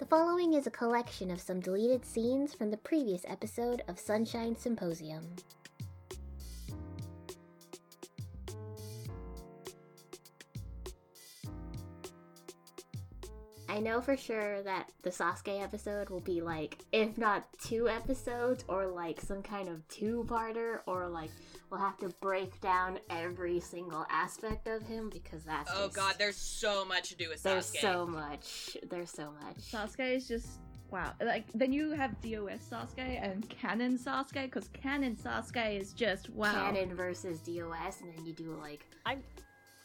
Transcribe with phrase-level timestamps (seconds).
[0.00, 4.56] The following is a collection of some deleted scenes from the previous episode of Sunshine
[4.56, 5.36] Symposium.
[13.70, 18.64] I know for sure that the Sasuke episode will be like, if not two episodes,
[18.66, 21.30] or like some kind of two parter, or like
[21.70, 25.70] we'll have to break down every single aspect of him because that's.
[25.72, 27.42] Oh just- god, there's so much to do with Sasuke.
[27.44, 28.76] There's so much.
[28.90, 29.56] There's so much.
[29.70, 30.58] Sasuke is just
[30.90, 31.12] wow.
[31.22, 36.52] Like then you have DOS Sasuke and Canon Sasuke, because Canon Sasuke is just wow.
[36.52, 39.18] Canon versus DOS, and then you do like I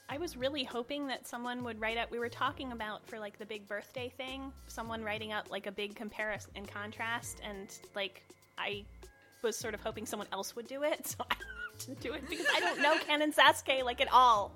[0.07, 3.37] I was really hoping that someone would write out we were talking about for like
[3.39, 8.23] the big birthday thing, someone writing up like a big comparison and contrast and like
[8.57, 8.83] I
[9.41, 12.13] was sort of hoping someone else would do it, so I don't have to do
[12.13, 14.51] it because I don't know Canon Sasuke like at all.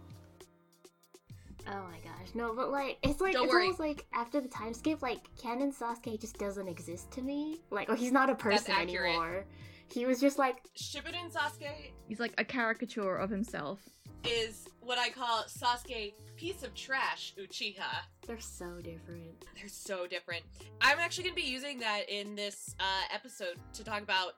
[1.67, 3.63] Oh my gosh, no, but like it's like Don't it's worry.
[3.65, 7.59] almost like after the time skip, like Canon Sasuke just doesn't exist to me.
[7.69, 9.11] Like, or he's not a person accurate.
[9.11, 9.45] anymore.
[9.91, 13.79] He was just like, Shippuden Sasuke He's like a caricature of himself.
[14.23, 18.03] is what I call Sasuke piece of trash Uchiha.
[18.25, 19.45] they're so different.
[19.55, 20.43] They're so different.
[20.81, 24.33] I'm actually going to be using that in this uh, episode to talk about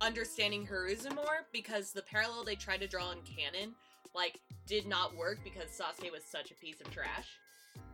[0.00, 3.74] understanding Hiruzen more because the parallel they tried to draw in canon
[4.14, 7.28] like did not work because Sasuke was such a piece of trash.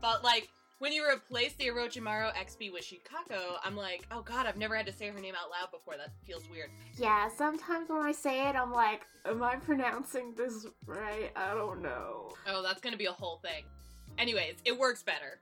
[0.01, 4.57] But like when you replace the Orochimaru XP with Shikako, I'm like, oh god, I've
[4.57, 5.97] never had to say her name out loud before.
[5.97, 6.71] That feels weird.
[6.97, 11.31] Yeah, sometimes when I say it, I'm like, am I pronouncing this right?
[11.37, 12.35] I don't know.
[12.47, 13.65] Oh, that's gonna be a whole thing.
[14.19, 15.39] Anyways, it works better.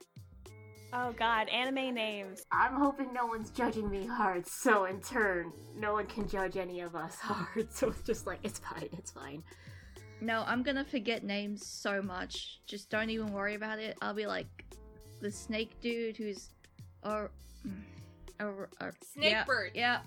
[0.95, 2.45] Oh god, anime names.
[2.51, 6.81] I'm hoping no one's judging me hard, so in turn, no one can judge any
[6.81, 7.73] of us hard.
[7.73, 9.43] So it's just like, it's fine, it's fine.
[10.21, 12.61] No, I'm gonna forget names so much.
[12.65, 13.97] Just don't even worry about it.
[14.01, 14.47] I'll be like
[15.23, 16.49] the snake dude who's
[17.03, 17.31] or
[18.39, 19.71] or, or Snakebird.
[19.73, 19.99] Yeah,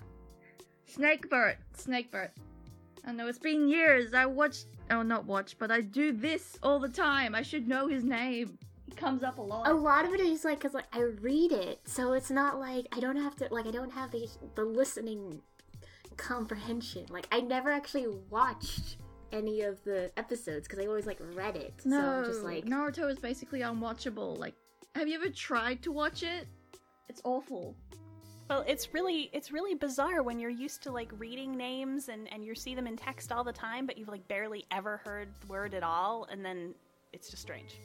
[0.85, 1.57] snake bird.
[3.05, 4.13] I know it's been years.
[4.13, 4.67] I watched.
[4.91, 7.35] Oh, not watch, but I do this all the time.
[7.35, 8.57] I should know his name.
[8.85, 9.67] He comes up a lot.
[9.67, 12.85] A lot of it is like, cause like I read it, so it's not like
[12.95, 15.41] I don't have to like I don't have the the listening
[16.15, 17.05] comprehension.
[17.09, 18.97] Like I never actually watched
[19.31, 21.73] any of the episodes because I always like read it.
[21.85, 24.37] no, so I'm just like Naruto is basically unwatchable.
[24.37, 24.55] Like,
[24.95, 26.47] have you ever tried to watch it?
[27.09, 27.75] It's awful.
[28.49, 32.45] Well, it's really it's really bizarre when you're used to like reading names and and
[32.45, 35.47] you see them in text all the time, but you've like barely ever heard the
[35.47, 36.73] word at all, and then
[37.13, 37.77] it's just strange.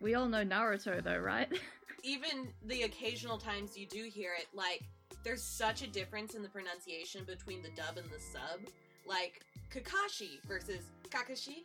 [0.00, 1.48] We all know Naruto, though, right?
[2.02, 4.82] even the occasional times you do hear it, like
[5.24, 8.68] there's such a difference in the pronunciation between the dub and the sub.
[9.06, 9.42] Like
[9.72, 11.64] Kakashi versus Kakashi,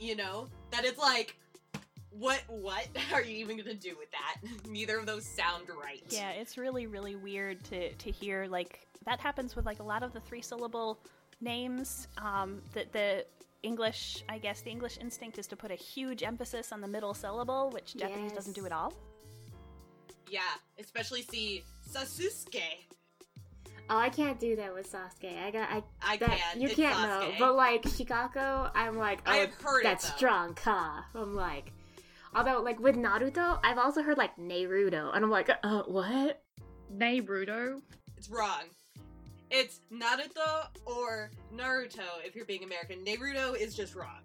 [0.00, 1.36] you know, that it's like,
[2.10, 4.36] what what are you even gonna do with that?
[4.68, 6.02] Neither of those sound right.
[6.08, 10.02] Yeah, it's really really weird to to hear like that happens with like a lot
[10.02, 10.98] of the three syllable
[11.40, 12.08] names.
[12.18, 13.24] Um, that the
[13.62, 17.12] English, I guess, the English instinct is to put a huge emphasis on the middle
[17.14, 18.92] syllable, which Japanese doesn't do at all.
[20.30, 20.40] Yeah,
[20.78, 22.60] especially see Sasuke.
[23.90, 25.42] oh I can't do that with Sasuke.
[25.42, 26.60] I got I I that can.
[26.60, 27.30] you it's can't Sasuke.
[27.30, 30.16] know, but like Shikako, I'm like oh I have heard it, that's though.
[30.16, 31.02] strong, huh?
[31.14, 31.72] I'm like.
[32.34, 36.42] Although, like with Naruto, I've also heard like Naruto, and I'm like, uh, what?
[36.94, 37.80] Naruto.
[38.16, 38.64] It's wrong.
[39.50, 43.04] It's Naruto or Naruto if you're being American.
[43.04, 44.20] Naruto is just wrong.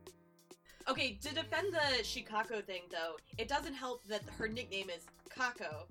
[0.90, 5.06] Okay, to defend the Shikako thing though, it doesn't help that her nickname is
[5.38, 5.86] Kako,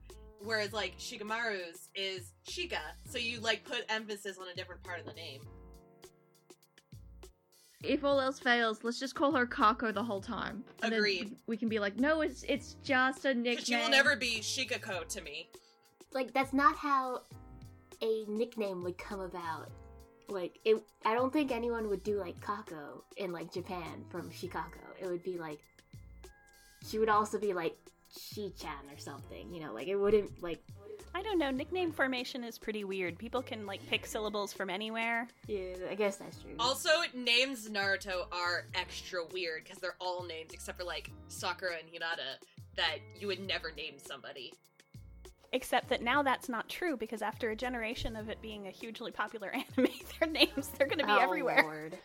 [0.44, 5.06] whereas like Shikamaru's is Shika, so you like put emphasis on a different part of
[5.06, 5.40] the name.
[7.82, 10.64] If all else fails, let's just call her Kako the whole time.
[10.82, 11.30] And Agreed.
[11.30, 13.56] we- we can be like, no, it's it's just a nickname.
[13.56, 15.48] But she will never be Shikako to me.
[16.12, 17.22] like that's not how
[18.02, 19.70] a nickname would come about.
[20.28, 24.84] Like it, I don't think anyone would do like Kako in like Japan from Shikako.
[25.00, 25.58] It would be like
[26.88, 27.76] she would also be like
[28.16, 29.52] Shi-chan or something.
[29.52, 30.62] You know, like it wouldn't like
[31.14, 31.50] I don't know.
[31.50, 33.18] Nickname formation is pretty weird.
[33.18, 35.28] People can like pick syllables from anywhere.
[35.46, 35.74] yeah.
[35.90, 36.54] I guess that's true.
[36.58, 41.88] Also, names Naruto are extra weird because they're all names except for like Sakura and
[41.88, 42.42] Hinata
[42.76, 44.52] that you would never name somebody.
[45.52, 49.10] Except that now that's not true because after a generation of it being a hugely
[49.10, 51.62] popular anime, their names they're going to be Oh, everywhere.
[51.62, 51.98] Lord.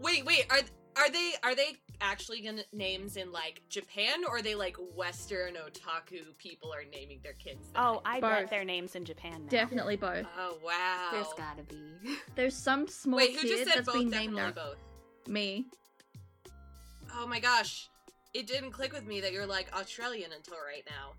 [0.00, 0.60] Wait, wait, are
[0.96, 5.54] are they are they actually gonna names in like Japan or are they like Western
[5.54, 7.68] otaku people are naming their kids?
[7.72, 7.80] that?
[7.80, 8.30] Oh, I Both.
[8.30, 9.50] bet their names in Japan now.
[9.50, 10.26] Definitely both.
[10.38, 11.08] Oh wow.
[11.12, 12.16] There's gotta be.
[12.34, 13.94] There's some small Wait, who kid just said that's both?
[13.96, 14.78] been named Definitely both.
[15.28, 15.66] me.
[17.14, 17.88] Oh my gosh,
[18.34, 21.12] it didn't click with me that you're like Australian until right now.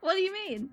[0.00, 0.70] What do you mean?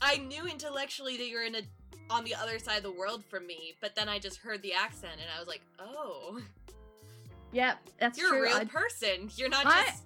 [0.00, 1.62] I knew intellectually that you're in a
[2.10, 4.74] on the other side of the world from me, but then I just heard the
[4.74, 6.40] accent and I was like, "Oh,
[7.52, 8.38] Yep, that's you're true.
[8.38, 9.30] a real I, person.
[9.36, 10.02] You're not I- just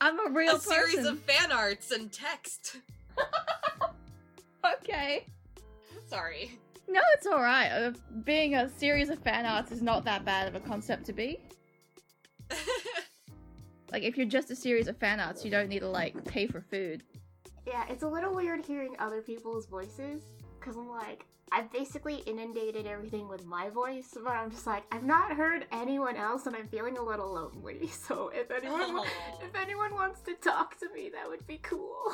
[0.00, 2.76] I'm a real a series of fan arts and text."
[4.80, 5.26] Okay.
[6.08, 6.58] Sorry.
[6.88, 7.70] No, it's alright.
[7.70, 7.92] Uh,
[8.24, 11.38] being a series of fan arts is not that bad of a concept to be.
[13.92, 16.48] Like, if you're just a series of fan arts, you don't need to, like, pay
[16.48, 17.04] for food.
[17.64, 20.20] Yeah, it's a little weird hearing other people's voices
[20.58, 25.04] because I'm like, I've basically inundated everything with my voice, but I'm just like, I've
[25.04, 27.90] not heard anyone else, and I'm feeling a little lonely.
[27.92, 29.04] So if anyone, Aw.
[29.42, 32.12] if anyone wants to talk to me, that would be cool.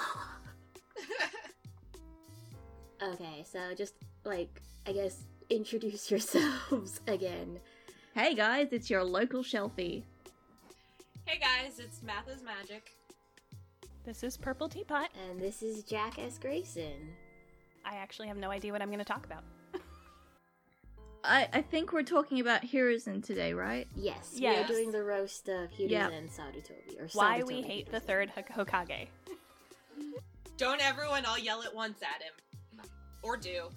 [3.03, 3.95] okay, so just
[4.25, 7.59] like, I guess introduce yourselves again.
[8.15, 10.03] Hey guys, it's your local Shelfie.
[11.25, 12.93] hey guys, it's Math is Magic.
[14.05, 15.09] This is Purple Teapot.
[15.29, 16.39] And this is Jack S.
[16.39, 17.15] Grayson.
[17.85, 19.43] I actually have no idea what I'm going to talk about.
[21.23, 23.87] I, I think we're talking about Hiruzen today, right?
[23.95, 26.09] Yes, we are doing the roast of Hiruzen Yeah.
[26.09, 26.99] and Sarutobi.
[26.99, 29.09] Or Why we hate per the third Hokage.
[30.57, 32.87] Don't everyone all yell at once at him.
[33.23, 33.69] Or do.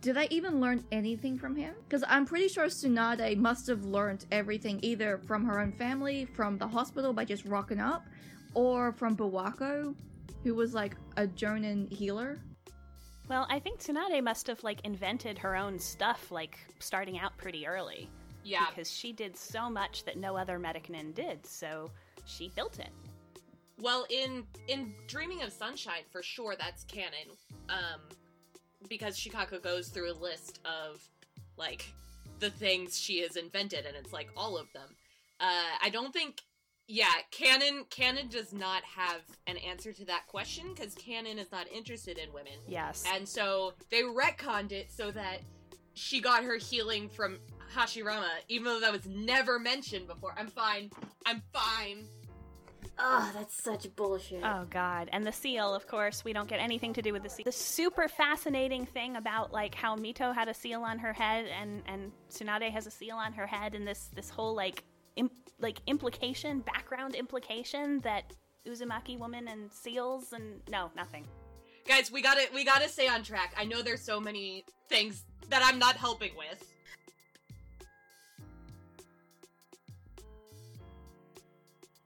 [0.00, 1.74] Did I even learn anything from him?
[1.88, 6.58] Because I'm pretty sure Tsunade must have learned everything either from her own family, from
[6.58, 8.04] the hospital by just rocking up,
[8.54, 9.94] or from Biwako,
[10.44, 12.38] who was like a Jonin healer.
[13.28, 17.66] Well, I think Tsunade must have like invented her own stuff like starting out pretty
[17.66, 18.08] early
[18.44, 18.66] Yeah.
[18.68, 21.46] because she did so much that no other Medicinin did.
[21.46, 21.90] So
[22.26, 22.90] she built it.
[23.80, 27.28] Well, in in Dreaming of Sunshine, for sure, that's canon.
[27.68, 28.00] Um,
[28.88, 31.02] because Shikako goes through a list of
[31.56, 31.86] like
[32.38, 34.88] the things she has invented, and it's like all of them.
[35.40, 36.40] Uh, I don't think.
[36.94, 41.66] Yeah, canon canon does not have an answer to that question because canon is not
[41.72, 43.02] interested in women, Yes.
[43.14, 45.38] and so they retconned it so that
[45.94, 47.38] she got her healing from
[47.74, 50.34] Hashirama, even though that was never mentioned before.
[50.36, 50.90] I'm fine.
[51.24, 52.04] I'm fine.
[52.98, 54.42] Oh, that's such bullshit.
[54.44, 57.30] Oh god, and the seal, of course, we don't get anything to do with the
[57.30, 57.44] seal.
[57.46, 61.82] The super fascinating thing about like how Mito had a seal on her head and
[61.86, 64.84] and Tsunade has a seal on her head and this this whole like
[65.16, 68.32] imp- like implication, background implication that
[68.66, 71.26] Uzumaki woman and seals and no, nothing.
[71.86, 75.62] guys we gotta we gotta stay on track i know there's so many things that
[75.64, 76.62] i'm not helping with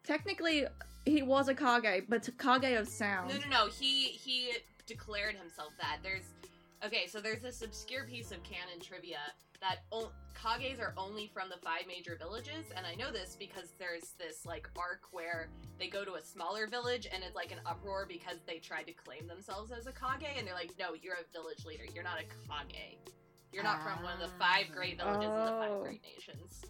[0.04, 0.66] Technically,
[1.04, 3.28] he was a Kage, but Kage of sound.
[3.28, 4.52] no no no he he
[4.86, 6.26] declared himself that there's
[6.84, 9.18] okay so there's this obscure piece of canon trivia
[9.60, 13.72] that o- kages are only from the five major villages and i know this because
[13.78, 17.58] there's this like arc where they go to a smaller village and it's like an
[17.66, 21.14] uproar because they tried to claim themselves as a kage and they're like no you're
[21.14, 22.24] a village leader you're not a
[22.68, 22.98] kage
[23.52, 25.82] you're not from one of the five great villages in the five Oh.
[25.82, 26.62] great nations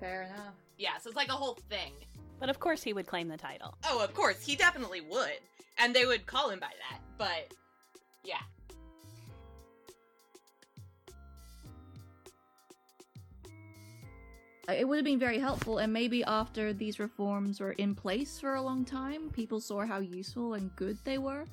[0.00, 0.54] Fair enough.
[0.78, 1.92] Yeah, so it's like a whole thing.
[2.40, 3.78] But of course he would claim the title.
[3.84, 5.38] Oh, of course, he definitely would.
[5.78, 6.98] And they would call him by that.
[7.18, 7.54] But
[8.24, 8.40] yeah.
[14.68, 18.38] Uh, it would have been very helpful, and maybe after these reforms were in place
[18.38, 21.44] for a long time, people saw how useful and good they were.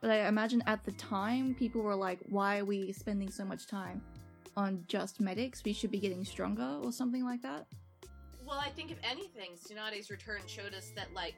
[0.00, 3.66] But I imagine at the time, people were like, why are we spending so much
[3.66, 4.00] time
[4.56, 5.62] on just medics?
[5.64, 7.66] We should be getting stronger, or something like that.
[8.46, 11.34] Well, I think if anything, Tsunade's return showed us that like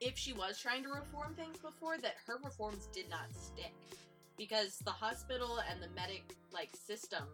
[0.00, 3.72] if she was trying to reform things before, that her reforms did not stick.
[4.36, 7.24] Because the hospital and the medic like system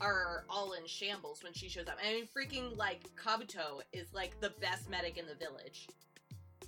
[0.00, 1.96] are all in shambles when she shows up.
[2.04, 5.88] I mean freaking like Kabuto is like the best medic in the village.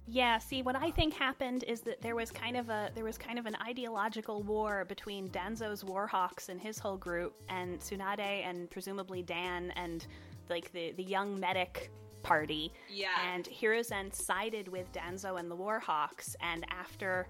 [0.08, 3.18] Yeah, see what I think happened is that there was kind of a there was
[3.18, 8.70] kind of an ideological war between Danzo's Warhawks and his whole group and Tsunade and
[8.70, 10.06] presumably Dan and
[10.48, 11.90] like the the young medic
[12.22, 13.08] party Yeah.
[13.34, 17.26] and Hiruzen sided with Danzo and the Warhawks and after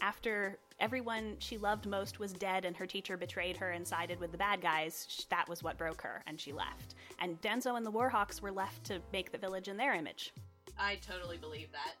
[0.00, 4.30] after everyone she loved most was dead and her teacher betrayed her and sided with
[4.30, 7.90] the bad guys that was what broke her and she left and Danzo and the
[7.92, 10.32] Warhawks were left to make the village in their image
[10.78, 11.94] I totally believe that.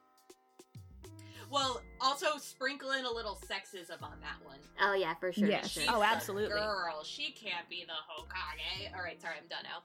[1.50, 4.58] Well, also sprinkle in a little sexism on that one.
[4.80, 5.48] Oh yeah, for sure.
[5.48, 5.64] Yes.
[5.64, 5.88] Oh, She's.
[5.88, 6.60] Oh, the absolutely.
[6.60, 8.94] Girl, she can't be the Hokage.
[8.94, 9.82] All right, sorry, I'm done now.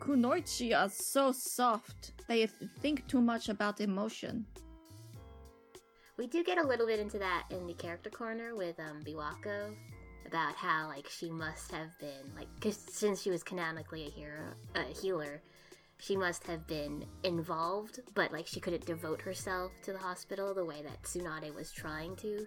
[0.00, 2.12] Kunoichi are so soft.
[2.28, 2.46] They
[2.80, 4.46] think too much about emotion.
[6.16, 9.74] We do get a little bit into that in the character corner with um Biwako.
[10.26, 14.54] about how like she must have been like cause since she was canonically a hero,
[14.74, 15.42] a healer,
[15.98, 20.64] she must have been involved, but like she couldn't devote herself to the hospital the
[20.64, 22.46] way that Tsunade was trying to.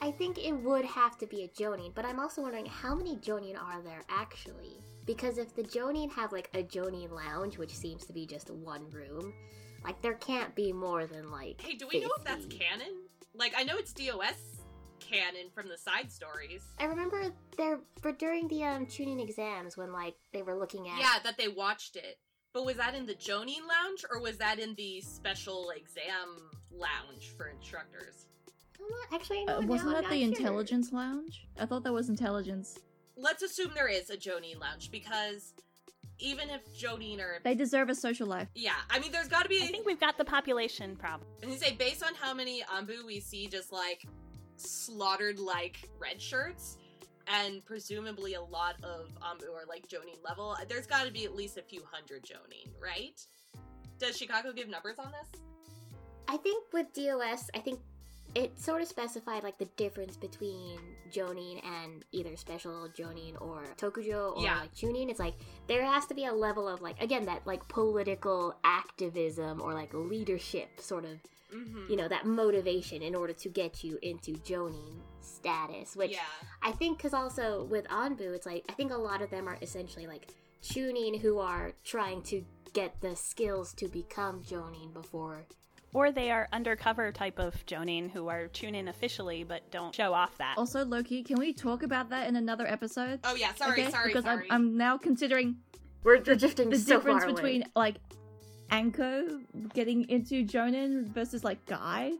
[0.00, 3.16] I think it would have to be a Jonin, but I'm also wondering how many
[3.16, 4.80] Jonin are there actually?
[5.04, 8.88] Because if the Jonin have like a Jonin lounge, which seems to be just one
[8.90, 9.32] room,
[9.84, 11.60] like there can't be more than like.
[11.60, 12.92] Hey, do we know if that's canon?
[13.34, 14.60] Like, I know it's DOS
[15.00, 16.62] canon from the side stories.
[16.78, 20.98] I remember there for during the um Chunin exams when like they were looking at
[20.98, 22.18] Yeah, that they watched it.
[22.52, 27.32] But was that in the Jonin lounge or was that in the special exam lounge
[27.36, 28.26] for instructors?
[28.78, 30.28] I'm not- actually Uh, wasn't that the sure.
[30.28, 31.48] intelligence lounge?
[31.58, 32.78] I thought that was intelligence.
[33.16, 35.52] Let's assume there is a Jonin lounge because
[36.18, 38.48] even if Jonin or They deserve a social life.
[38.54, 41.28] yeah, I mean there's got to be I think we've got the population problem.
[41.42, 44.04] And you say based on how many Anbu we see just like
[44.56, 46.78] slaughtered like red shirts,
[47.26, 51.34] and presumably a lot of Anbu are like Jonin level, there's got to be at
[51.34, 53.20] least a few hundred Jonin, right?
[53.98, 55.40] Does Shikako give numbers on this?
[56.28, 57.80] I think with DOS, I think
[58.34, 60.78] it sort of specified like the difference between
[61.10, 64.60] Jonin and either special Jonin or Tokujo or Yeah.
[64.60, 65.10] like Chunin.
[65.10, 65.34] It's like
[65.66, 69.92] there has to be a level of like again that like political activism or like
[69.94, 71.18] leadership sort of
[71.54, 71.90] Mm-hmm.
[71.90, 76.20] you know that motivation in order to get you into Jonin status, which yeah.
[76.62, 79.58] I think because also with Anbu, it's like I think a lot of them are
[79.60, 80.28] essentially like
[80.62, 85.44] Chunin who are trying to get the skills to become Jonin before
[85.94, 90.38] Or they are undercover type of Jonin who are Chunin officially but don't show off
[90.38, 90.54] that.
[90.56, 93.20] Also, Loki, can we talk about that in another episode?
[93.24, 93.90] Oh yeah, sorry, okay?
[93.90, 94.46] sorry, because sorry.
[94.50, 95.56] I'm, I'm now considering
[96.02, 97.34] we're drifting the so difference far away.
[97.34, 97.96] between like
[98.70, 99.40] Anko
[99.74, 102.12] getting into Jonin versus like Guy.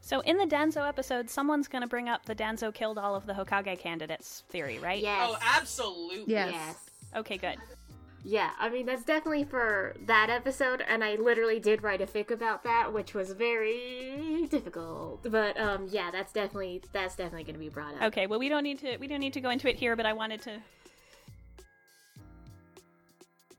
[0.00, 3.26] So in the Danzo episode, someone's going to bring up the Danzo killed all of
[3.26, 4.98] the Hokage candidates theory, right?
[4.98, 5.28] Oh, yes.
[5.30, 6.34] Oh, absolutely.
[6.34, 6.50] Yes.
[6.52, 6.76] Yes.
[7.14, 7.54] Okay, good.
[8.22, 12.30] Yeah, I mean that's definitely for that episode, and I literally did write a fic
[12.30, 15.22] about that, which was very difficult.
[15.22, 18.02] But um, yeah, that's definitely that's definitely going to be brought up.
[18.02, 20.04] Okay, well we don't need to we don't need to go into it here, but
[20.06, 20.60] I wanted to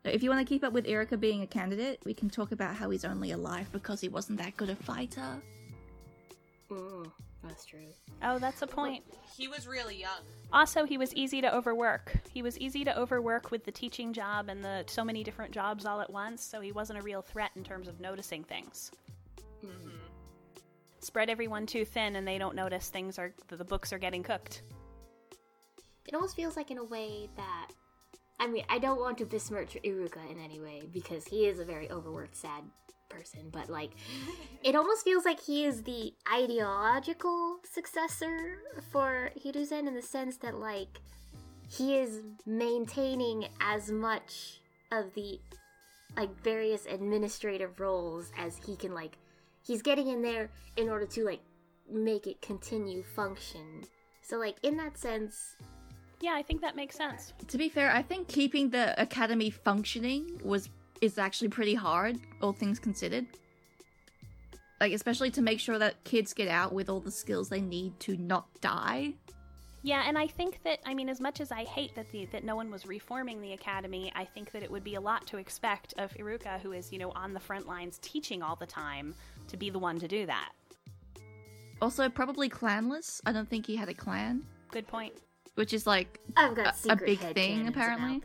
[0.04, 2.76] If you want to keep up with Iruka being a candidate, we can talk about
[2.76, 5.42] how he's only alive because he wasn't that good a fighter.
[6.72, 7.12] Mm,
[7.44, 7.88] that's true.
[8.24, 9.04] Oh, that's a point.
[9.36, 10.20] He was really young.
[10.54, 12.14] Also, he was easy to overwork.
[12.32, 15.86] He was easy to overwork with the teaching job and the so many different jobs
[15.86, 18.92] all at once, so he wasn't a real threat in terms of noticing things.
[19.66, 19.90] Mm-hmm.
[21.00, 24.62] Spread everyone too thin and they don't notice things are the books are getting cooked.
[26.08, 27.72] It almost feels like in a way that.
[28.40, 31.66] I mean, I don't want to besmirch Iruka in any way because he is a
[31.66, 32.64] very overworked, sad
[33.12, 33.92] person, but like,
[34.64, 38.58] it almost feels like he is the ideological successor
[38.92, 41.00] for Hiruzen in the sense that, like,
[41.70, 45.40] he is maintaining as much of the,
[46.18, 49.18] like, various administrative roles as he can, like,
[49.66, 51.42] he's getting in there in order to, like,
[51.90, 53.84] make it continue function.
[54.22, 55.56] So, like, in that sense,
[56.22, 57.34] Yeah, I think that makes sense.
[57.48, 60.70] To be fair, I think keeping the academy functioning was
[61.02, 63.26] is actually pretty hard, all things considered.
[64.80, 68.00] Like especially to make sure that kids get out with all the skills they need
[68.02, 69.14] to not die.
[69.84, 72.44] Yeah, and I think that I mean, as much as I hate that the that
[72.44, 75.38] no one was reforming the academy, I think that it would be a lot to
[75.38, 79.16] expect of Iruka, who is you know on the front lines teaching all the time,
[79.48, 80.52] to be the one to do that.
[81.82, 83.22] Also, probably clanless.
[83.26, 85.14] I don't think he had a clan, Good point.
[85.56, 88.22] which is like I've got A- a big thing, apparently.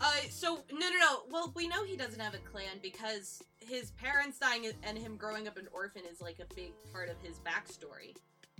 [0.00, 1.20] Uh, so no, no, no.
[1.30, 5.46] Well, we know he doesn't have a clan because his parents dying and him growing
[5.46, 8.16] up an orphan is like a big part of his backstory.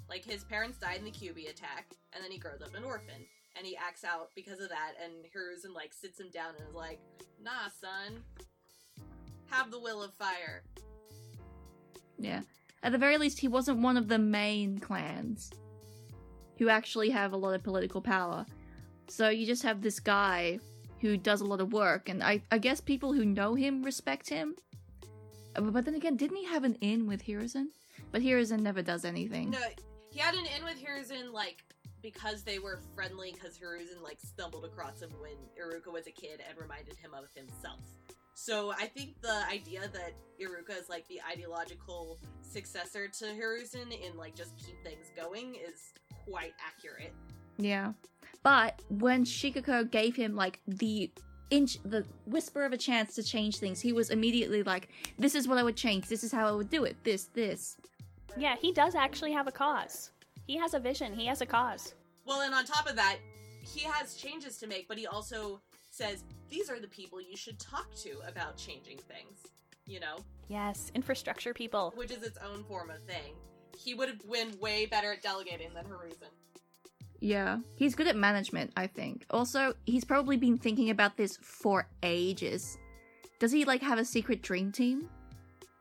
[0.09, 3.25] Like his parents died in the Kyuubi attack, and then he grows up an orphan,
[3.56, 4.92] and he acts out because of that.
[5.02, 7.00] And Hiruzen like sits him down and is like,
[7.42, 8.23] "Nah, son,
[9.47, 10.62] have the will of fire."
[12.18, 12.42] yeah.
[12.82, 15.50] At the very least, he wasn't one of the main clans
[16.59, 18.47] who actually have a lot of political power.
[19.09, 20.59] So you just have this guy
[21.00, 24.28] who does a lot of work, and I, I guess people who know him respect
[24.28, 24.54] him.
[25.57, 27.69] Uh, But then again, didn't he have an in with Hiruzen?
[28.12, 29.50] But Hiruzen never does anything.
[29.50, 29.59] No,
[30.11, 31.64] he had an in with Hiruzen like
[32.02, 33.33] because they were friendly.
[33.33, 37.28] Because Hiruzen like stumbled across him when Iruka was a kid and reminded him of
[37.35, 37.80] himself.
[38.35, 44.16] So I think the idea that Iruka is like the ideological successor to Hiruzen in
[44.16, 45.92] like just keep things going is
[46.28, 47.12] quite accurate.
[47.59, 47.92] Yeah.
[48.42, 51.11] But when Shikako gave him like the
[51.50, 55.47] inch, the whisper of a chance to change things, he was immediately like, "This is
[55.47, 56.06] what I would change.
[56.06, 56.97] This is how I would do it.
[57.04, 57.76] This, this."
[58.37, 60.12] Yeah, he does actually have a cause.
[60.47, 61.12] He has a vision.
[61.14, 61.94] He has a cause.
[62.25, 63.16] Well, and on top of that,
[63.62, 67.59] he has changes to make, but he also says these are the people you should
[67.59, 69.40] talk to about changing things.
[69.87, 70.18] You know,
[70.49, 71.92] Yes, infrastructure people.
[71.97, 73.35] which is its own form of thing.
[73.76, 76.30] He would have been way better at delegating than Hiruzen.
[77.21, 79.27] Yeah, he's good at management, I think.
[79.31, 82.79] Also, he's probably been thinking about this for ages.
[83.39, 85.09] Does he like have a secret dream team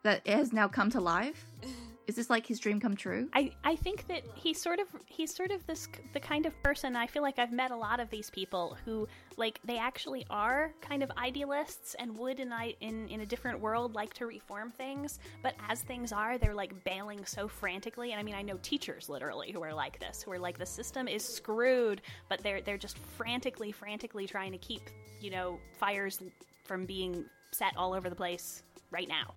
[0.03, 1.45] that has now come to life?
[2.09, 3.29] Is this like his dream come true?
[3.33, 6.95] I, I think that he's sort of he's sort of this the kind of person
[6.95, 10.73] I feel like I've met a lot of these people who like they actually are
[10.81, 14.71] kind of idealists and would in I in in a different world like to reform
[14.71, 18.11] things, but as things are, they're like bailing so frantically.
[18.11, 20.65] And I mean, I know teachers literally who are like this, who are like the
[20.65, 24.81] system is screwed, but they're they're just frantically frantically trying to keep
[25.21, 26.23] you know fires
[26.63, 29.35] from being set all over the place right now.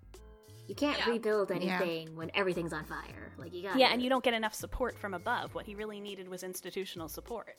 [0.69, 1.11] You can't Yeah.
[1.11, 1.57] rebuild Yeah.
[1.57, 3.33] anything when everything's on fire.
[3.37, 5.55] Like you got Yeah, and you don't get enough support from above.
[5.55, 7.57] What he really needed was institutional support.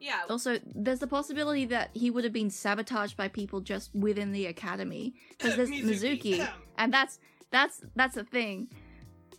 [0.00, 4.30] Yeah, Also, there's the possibility that he would have been sabotaged by people just within
[4.30, 6.38] the academy because there's Mizuki.
[6.38, 7.18] Mizuki, and that's
[7.50, 8.68] that's that's a thing.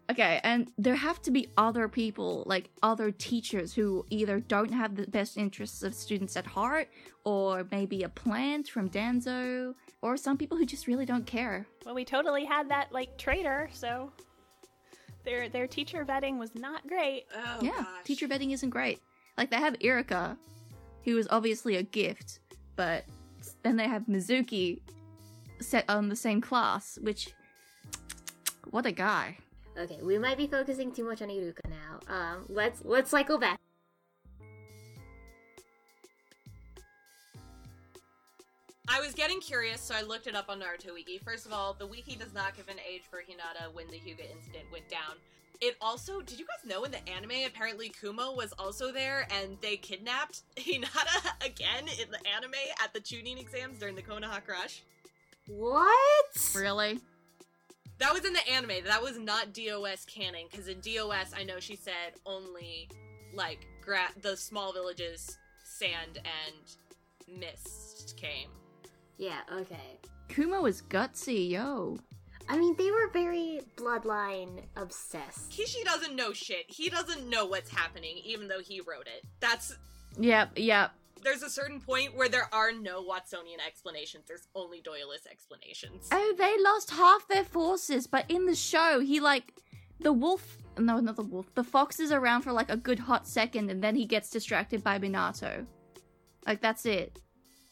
[0.10, 4.96] Okay, and there have to be other people, like other teachers, who either don't have
[4.96, 6.90] the best interests of students at heart,
[7.26, 11.68] or maybe a plant from Danzo, or some people who just really don't care.
[11.86, 14.12] Well, we totally had that like traitor, so
[15.26, 17.26] their their teacher vetting was not great.
[17.36, 18.04] Oh, yeah, gosh.
[18.04, 19.00] teacher vetting isn't great.
[19.38, 20.38] Like they have Iruka,
[21.06, 22.40] who is obviously a gift,
[22.76, 23.06] but
[23.62, 24.80] then they have Mizuki
[25.62, 27.34] set on the same class, which
[28.72, 29.38] what a guy.
[29.80, 32.14] Okay, we might be focusing too much on Iruka now.
[32.14, 33.60] Um, let's let's cycle back.
[38.92, 41.20] I was getting curious, so I looked it up on Naruto Wiki.
[41.20, 44.30] First of all, the wiki does not give an age for Hinata when the Hyuga
[44.30, 45.16] incident went down.
[45.62, 49.58] It also, did you guys know in the anime, apparently Kumo was also there and
[49.62, 54.82] they kidnapped Hinata again in the anime at the Chunin exams during the Konoha Crush?
[55.48, 56.54] What?
[56.56, 57.00] Really?
[58.00, 58.84] That was in the anime.
[58.86, 62.90] That was not DOS canon, because in DOS, I know she said only,
[63.34, 68.50] like, gra- the small villages, sand and mist came.
[69.18, 69.42] Yeah.
[69.54, 70.00] Okay.
[70.30, 71.98] Kumo is gutsy, yo.
[72.48, 75.52] I mean, they were very bloodline obsessed.
[75.52, 76.66] Kishi doesn't know shit.
[76.68, 79.26] He doesn't know what's happening, even though he wrote it.
[79.40, 79.76] That's
[80.18, 80.92] Yep, yep.
[81.24, 84.26] There's a certain point where there are no Watsonian explanations.
[84.28, 86.08] There's only Doylist explanations.
[86.12, 89.54] Oh, they lost half their forces, but in the show, he like
[90.00, 90.58] the wolf.
[90.78, 91.54] No, not the wolf.
[91.56, 94.84] The fox is around for like a good hot second, and then he gets distracted
[94.84, 95.66] by Minato.
[96.46, 97.20] Like that's it.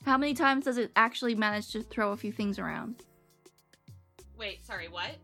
[0.05, 3.03] How many times does it actually manage to throw a few things around?
[4.37, 5.15] Wait, sorry, what?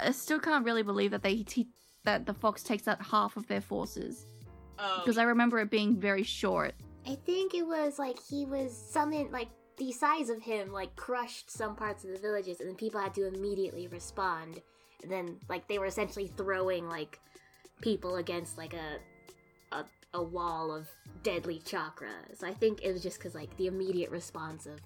[0.00, 1.44] I still can't really believe that they
[2.04, 4.24] that the fox takes out half of their forces
[4.80, 6.74] Oh, because I remember it being very short.
[7.06, 11.50] I think it was like he was summoned, like the size of him, like crushed
[11.50, 14.60] some parts of the villages, and then people had to immediately respond.
[15.02, 17.18] And then, like, they were essentially throwing like
[17.80, 18.98] people against like a
[19.74, 20.88] a, a wall of
[21.22, 22.10] deadly chakra.
[22.34, 24.80] So I think it was just because like the immediate response of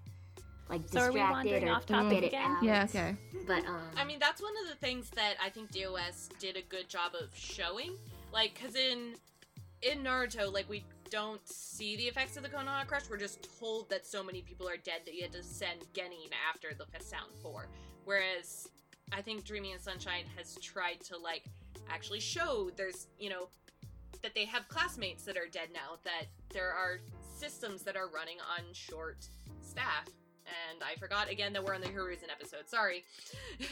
[0.68, 2.50] like So are we distracted or off topic get it again?
[2.50, 2.62] out.
[2.62, 3.16] Yeah, okay.
[3.46, 6.62] But um, I mean, that's one of the things that I think DOS did a
[6.62, 7.92] good job of showing.
[8.32, 9.14] Like, cause in
[9.84, 13.08] in Naruto, like we don't see the effects of the Konoha Crush.
[13.08, 16.30] We're just told that so many people are dead that you had to send Genin
[16.52, 17.68] after the Sound Four.
[18.04, 18.68] Whereas
[19.12, 21.44] I think Dreaming of Sunshine has tried to like
[21.90, 23.48] actually show there's you know
[24.22, 25.98] that they have classmates that are dead now.
[26.04, 27.00] That there are
[27.36, 29.26] systems that are running on short
[29.62, 30.06] staff.
[30.46, 32.68] And I forgot again that we're on the Hiruzen episode.
[32.68, 33.04] Sorry.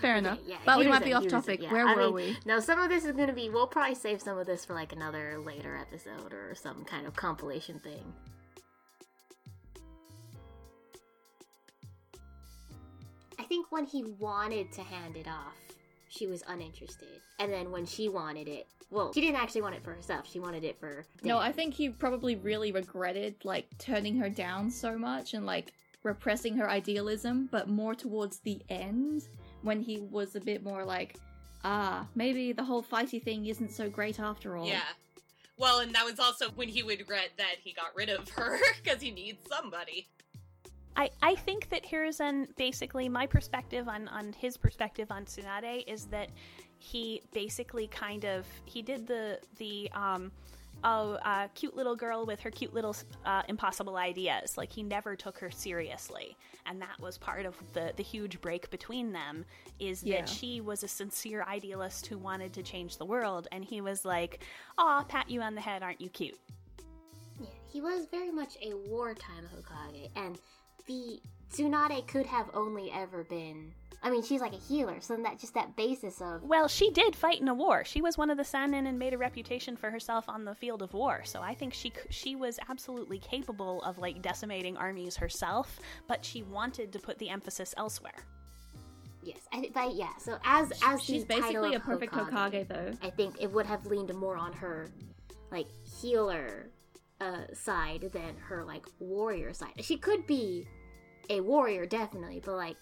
[0.00, 0.38] Fair enough.
[0.46, 1.62] yeah, but we might be off topic.
[1.62, 2.36] yeah, Where I were mean, we?
[2.44, 3.48] No, some of this is gonna be.
[3.48, 7.16] We'll probably save some of this for like another later episode or some kind of
[7.16, 8.12] compilation thing.
[13.38, 15.56] I think when he wanted to hand it off,
[16.08, 19.82] she was uninterested, and then when she wanted it, well, she didn't actually want it
[19.84, 20.30] for herself.
[20.30, 21.04] She wanted it for.
[21.22, 25.72] No, I think he probably really regretted like turning her down so much and like
[26.02, 29.28] repressing her idealism, but more towards the end
[29.62, 31.16] when he was a bit more like,
[31.64, 34.66] ah, maybe the whole fighty thing isn't so great after all.
[34.66, 34.80] Yeah.
[35.56, 38.58] Well, and that was also when he would regret that he got rid of her
[38.82, 40.08] because he needs somebody.
[40.96, 46.06] I, I think that Hiruzen basically my perspective on, on his perspective on Tsunade is
[46.06, 46.28] that
[46.78, 50.30] he basically kind of he did the the um
[50.84, 54.56] oh, uh, cute little girl with her cute little uh, impossible ideas.
[54.56, 56.36] Like he never took her seriously,
[56.66, 59.44] and that was part of the the huge break between them.
[59.78, 60.20] Is Yeah.
[60.20, 64.04] that she was a sincere idealist who wanted to change the world, and he was
[64.04, 64.44] like,
[64.78, 66.38] "Aw, pat you on the head, aren't you cute?"
[67.40, 70.38] Yeah, he was very much a wartime Hokage, and
[70.86, 71.20] the
[71.52, 73.72] Tsunade could have only ever been.
[74.00, 77.16] I mean, she's like a healer, so that just that basis of Well, she did
[77.16, 77.84] fight in a war.
[77.84, 80.82] She was one of the Sannin and made a reputation for herself on the field
[80.82, 81.22] of war.
[81.24, 86.42] So I think she she was absolutely capable of like decimating armies herself, but she
[86.44, 88.24] wanted to put the emphasis elsewhere.
[89.24, 90.16] yes, I think, but yeah.
[90.18, 92.92] So as as She's basically a of perfect Hokage, though.
[93.02, 94.90] I think it would have leaned more on her
[95.50, 95.66] like
[96.00, 96.70] healer
[97.20, 99.72] uh, side than her like warrior side.
[99.80, 100.68] She could be
[101.28, 102.76] a warrior definitely, but like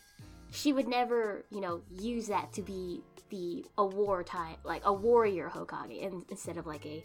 [0.50, 5.50] she would never, you know, use that to be the a wartime like a warrior
[5.52, 7.04] Hokage in, instead of like a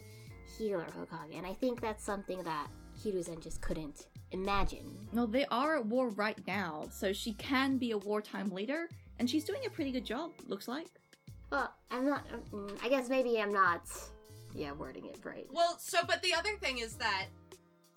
[0.56, 1.36] healer Hokage.
[1.36, 2.68] And I think that's something that
[3.02, 4.96] Hiruzen just couldn't imagine.
[5.12, 9.28] No, they are at war right now, so she can be a wartime leader, and
[9.28, 10.86] she's doing a pretty good job, looks like.
[11.50, 12.26] Well, I'm not.
[12.52, 13.82] mm, I guess maybe I'm not.
[14.54, 15.46] Yeah, wording it right.
[15.50, 17.26] Well, so but the other thing is that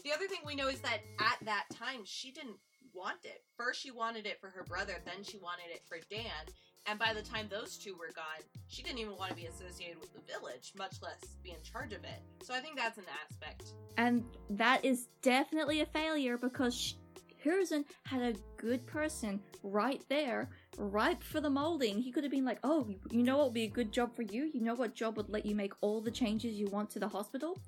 [0.04, 2.58] the other thing we know is that at that time she didn't
[2.96, 3.44] want it.
[3.58, 6.54] First she wanted it for her brother, then she wanted it for Dan.
[6.88, 10.00] And by the time those two were gone, she didn't even want to be associated
[10.00, 12.22] with the village, much less be in charge of it.
[12.44, 13.74] So I think that's an aspect.
[13.98, 16.94] And that is definitely a failure because sh-
[17.44, 22.02] Hiruzen had a good person right there, ripe for the molding.
[22.02, 24.24] He could have been like, oh, you know what would be a good job for
[24.24, 24.50] you?
[24.54, 27.08] You know what job would let you make all the changes you want to the
[27.08, 27.60] hospital?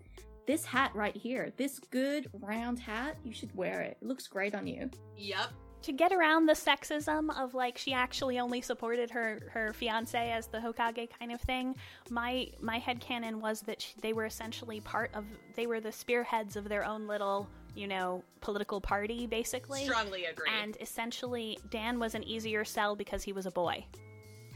[0.48, 3.98] This hat right here, this good round hat, you should wear it.
[4.02, 4.90] It looks great on you.
[5.18, 5.52] Yep.
[5.84, 10.48] To get around the sexism of like she actually only supported her her fiance as
[10.48, 11.76] the Hokage kind of thing,
[12.10, 16.56] my my headcanon was that sh they were essentially part of they were the spearheads
[16.56, 19.84] of their own little, you know, political party basically.
[19.84, 20.50] Strongly agree.
[20.62, 23.86] And essentially Dan was an easier sell because he was a boy.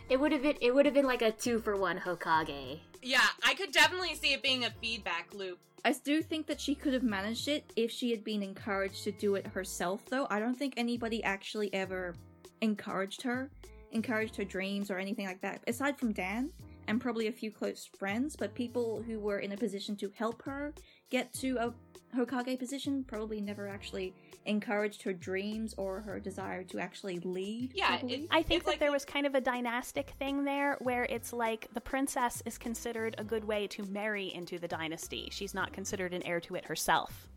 [0.09, 0.57] It would have been.
[0.59, 2.79] It would have been like a two for one Hokage.
[3.01, 5.59] Yeah, I could definitely see it being a feedback loop.
[5.83, 9.11] I do think that she could have managed it if she had been encouraged to
[9.11, 10.27] do it herself, though.
[10.29, 12.15] I don't think anybody actually ever
[12.61, 13.49] encouraged her,
[13.91, 16.51] encouraged her dreams or anything like that, aside from Dan
[16.87, 20.43] and probably a few close friends, but people who were in a position to help
[20.43, 20.73] her
[21.09, 21.73] get to a
[22.15, 24.13] Hokage position probably never actually
[24.45, 27.71] encouraged her dreams or her desire to actually lead.
[27.73, 28.15] Yeah, probably.
[28.23, 31.31] it- I think that like there was kind of a dynastic thing there where it's
[31.33, 35.29] like the princess is considered a good way to marry into the dynasty.
[35.31, 37.27] She's not considered an heir to it herself.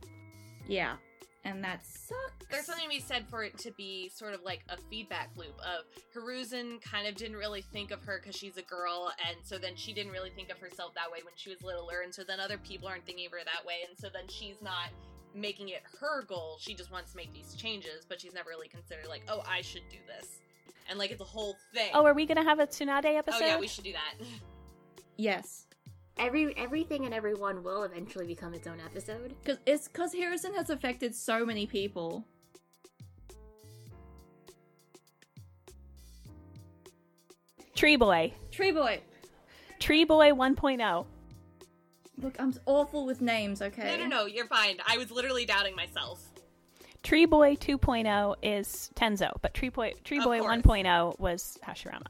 [0.67, 0.97] yeah.
[1.47, 2.47] And that sucks.
[2.51, 5.55] There's something to be said for it to be sort of like a feedback loop
[5.61, 9.59] of Hiruzen kind of didn't really think of her because she's a girl, and so
[9.59, 12.23] then she didn't really think of herself that way when she was littler, and so
[12.27, 14.89] then other people aren't thinking of her that way, and so then she's not
[15.35, 16.57] making it her goal.
[16.61, 19.61] She just wants to make these changes, but she's never really considered like, oh, I
[19.61, 20.41] should do this,
[20.89, 21.91] and like it's a whole thing.
[21.93, 23.43] Oh, are we going to have a Tsunade episode?
[23.43, 24.27] Oh, yeah, we should do that.
[25.17, 25.67] Yes.
[26.17, 29.35] Every everything and everyone will eventually become its own episode.
[29.43, 32.25] Because it's because Hiruzen has affected so many people.
[37.75, 38.33] Tree Boy.
[38.53, 39.01] Tree Boy.
[39.81, 40.37] Tree Boy oh.
[40.37, 41.07] 1.0.
[42.19, 43.97] Look, I'm awful with names, okay?
[43.97, 44.77] No, no, no, you're fine.
[44.87, 46.31] I was literally doubting myself.
[47.03, 50.63] Tree Boy 2.0 is Tenzo, but Tree Boy Tree Of Boy course.
[50.63, 52.07] 1.0 was Hashirama.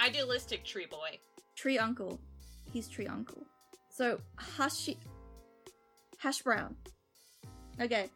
[0.00, 1.18] Idealistic tree boy.
[1.56, 2.20] Tree Uncle.
[2.76, 3.42] He's Tree Uncle.
[3.88, 4.98] So, Hashi.
[6.18, 6.76] Hash Brown.
[7.80, 8.10] Okay.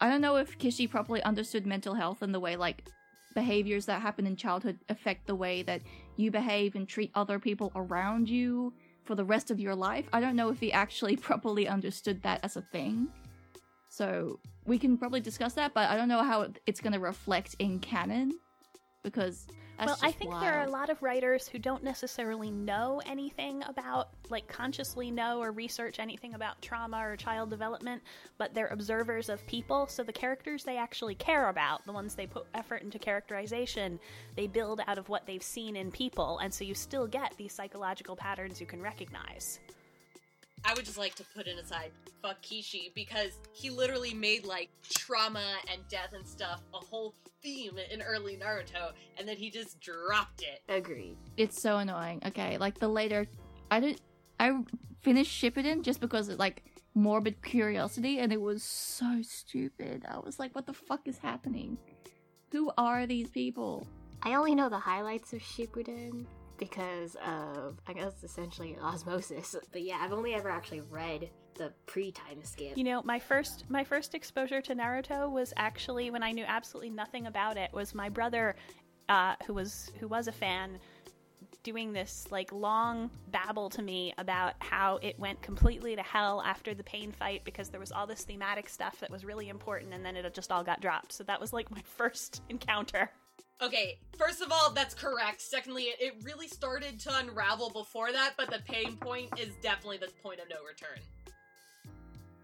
[0.00, 2.84] I don't know if Kishi properly understood mental health and the way, like,
[3.34, 5.82] behaviors that happen in childhood affect the way that
[6.14, 10.08] you behave and treat other people around you for the rest of your life.
[10.12, 13.08] I don't know if he actually properly understood that as a thing.
[13.88, 17.56] So, we can probably discuss that, but I don't know how it's going to reflect
[17.58, 18.38] in canon
[19.06, 19.46] because
[19.78, 24.08] well, I think there are a lot of writers who don't necessarily know anything about,
[24.30, 28.02] like, consciously know or research anything about trauma or child development,
[28.38, 29.86] but they're observers of people.
[29.86, 34.00] So the characters they actually care about, the ones they put effort into characterization,
[34.34, 36.38] they build out of what they've seen in people.
[36.38, 39.60] And so you still get these psychological patterns you can recognize.
[40.66, 44.68] I would just like to put an aside, fuck Kishi, because he literally made like
[44.82, 49.80] trauma and death and stuff a whole theme in early Naruto, and then he just
[49.80, 50.62] dropped it.
[50.68, 51.16] Agreed.
[51.36, 52.20] It's so annoying.
[52.26, 53.26] Okay, like the later,
[53.70, 54.00] I did,
[54.40, 54.58] I
[55.02, 60.04] finished Shippuden just because of like morbid curiosity, and it was so stupid.
[60.08, 61.78] I was like, what the fuck is happening?
[62.50, 63.86] Who are these people?
[64.20, 66.26] I only know the highlights of Shippuden,
[66.58, 69.56] because of I guess essentially osmosis.
[69.72, 72.76] But yeah, I've only ever actually read the pre-time skip.
[72.76, 76.90] You know, my first my first exposure to Naruto was actually when I knew absolutely
[76.90, 77.72] nothing about it.
[77.72, 78.56] Was my brother,
[79.08, 80.78] uh, who was who was a fan,
[81.62, 86.74] doing this like long babble to me about how it went completely to hell after
[86.74, 90.04] the pain fight because there was all this thematic stuff that was really important, and
[90.04, 91.12] then it just all got dropped.
[91.12, 93.10] So that was like my first encounter.
[93.62, 95.40] Okay, first of all, that's correct.
[95.40, 99.96] Secondly, it, it really started to unravel before that, but the pain point is definitely
[99.98, 100.98] the point of no return.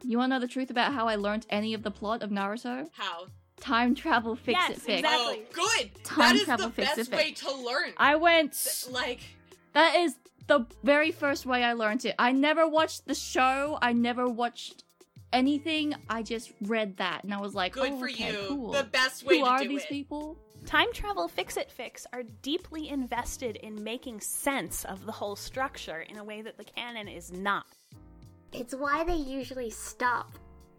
[0.03, 2.31] You want to know the truth about how I learned any of the plot of
[2.31, 2.89] Naruto?
[2.93, 3.27] How?
[3.61, 4.99] Time travel fix Yes, it fix.
[5.01, 5.43] exactly.
[5.43, 6.05] Oh, good.
[6.05, 7.41] Time that is travel the fix best it way fix.
[7.43, 7.93] to learn.
[7.99, 8.53] I went.
[8.55, 9.21] Th- like,
[9.75, 10.17] That is
[10.49, 12.15] the very first way I learned it.
[12.19, 13.79] I never watched the show.
[13.81, 14.83] I never watched
[15.33, 15.95] anything.
[16.09, 18.39] I just read that, and I was like, good oh, for okay, you.
[18.49, 18.73] Cool.
[18.73, 19.89] The best way Who to are these it.
[19.89, 20.37] people?
[20.73, 26.01] Time travel fix it fix are deeply invested in making sense of the whole structure
[26.01, 27.67] in a way that the canon is not.
[28.55, 30.33] It's why they usually stop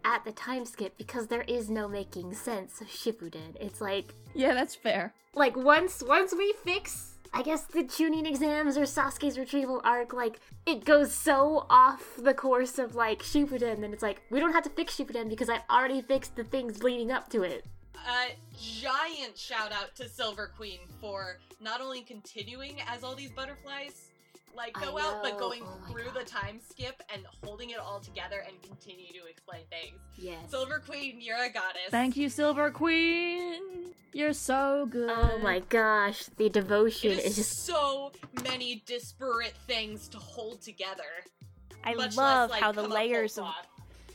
[0.04, 3.54] at the time skip because there is no making sense of Shippuden.
[3.60, 5.14] It's like Yeah, that's fair.
[5.36, 10.40] like once once we fix I guess the Chunin exams or Sasuke's retrieval arc, like
[10.66, 14.64] it goes so off the course of like Shippuden, then it's like we don't have
[14.64, 17.64] to fix Shippuden because I already fixed the things leading up to it.
[18.06, 24.08] A giant shout out to Silver Queen for not only continuing as all these butterflies
[24.56, 26.14] like go out, but going Oh through God.
[26.14, 29.98] the time skip and holding it all together and continue to explain things.
[30.16, 30.50] Yes.
[30.50, 31.90] Silver Queen, you're a goddess.
[31.90, 33.92] Thank you, Silver Queen.
[34.12, 35.10] You're so good.
[35.10, 38.12] Oh my gosh, the devotion It is is just so
[38.44, 41.02] many disparate things to hold together.
[41.82, 43.66] I much love less, like, how the layers of plot.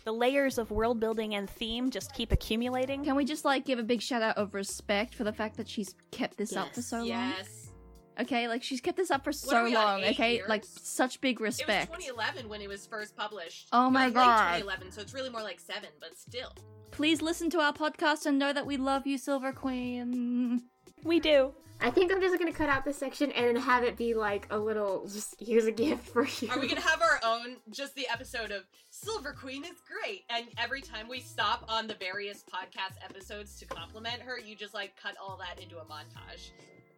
[0.10, 3.04] The layers of world building and theme just keep accumulating.
[3.06, 5.70] Can we just like give a big shout out of respect for the fact that
[5.70, 6.88] she's kept this up for Yes.
[6.88, 7.08] so long?
[7.08, 7.72] Yes.
[8.20, 10.02] Okay, like she's kept this up for are so we long.
[10.02, 10.50] eight Okay, years?
[10.50, 11.70] like such big respect.
[11.70, 12.16] It was respect.
[12.18, 13.68] 2011 when it was first published.
[13.72, 14.52] Oh my was God.
[14.54, 16.52] Late 2011, so it's really more like seven, but still.
[16.90, 20.64] Please listen to our podcast and know that we love you, Silver Queen.
[21.04, 21.54] We do.
[21.82, 24.58] I think I'm just gonna cut out this section and have it be like a
[24.58, 26.50] little just here's a gift for you.
[26.50, 30.48] Are we gonna have our own, just the episode of Silver Queen is great, and
[30.58, 34.94] every time we stop on the various podcast episodes to compliment her, you just like
[35.02, 36.52] cut all that into a montage.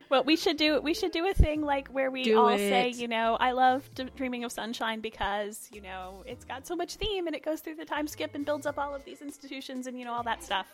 [0.10, 2.90] Well, we should do we should do a thing like where we Do all say,
[2.90, 6.96] you know, I love D- Dreaming of Sunshine because you know it's got so much
[6.96, 9.86] theme and it goes through the time skip and builds up all of these institutions
[9.86, 10.66] and you know all that stuff.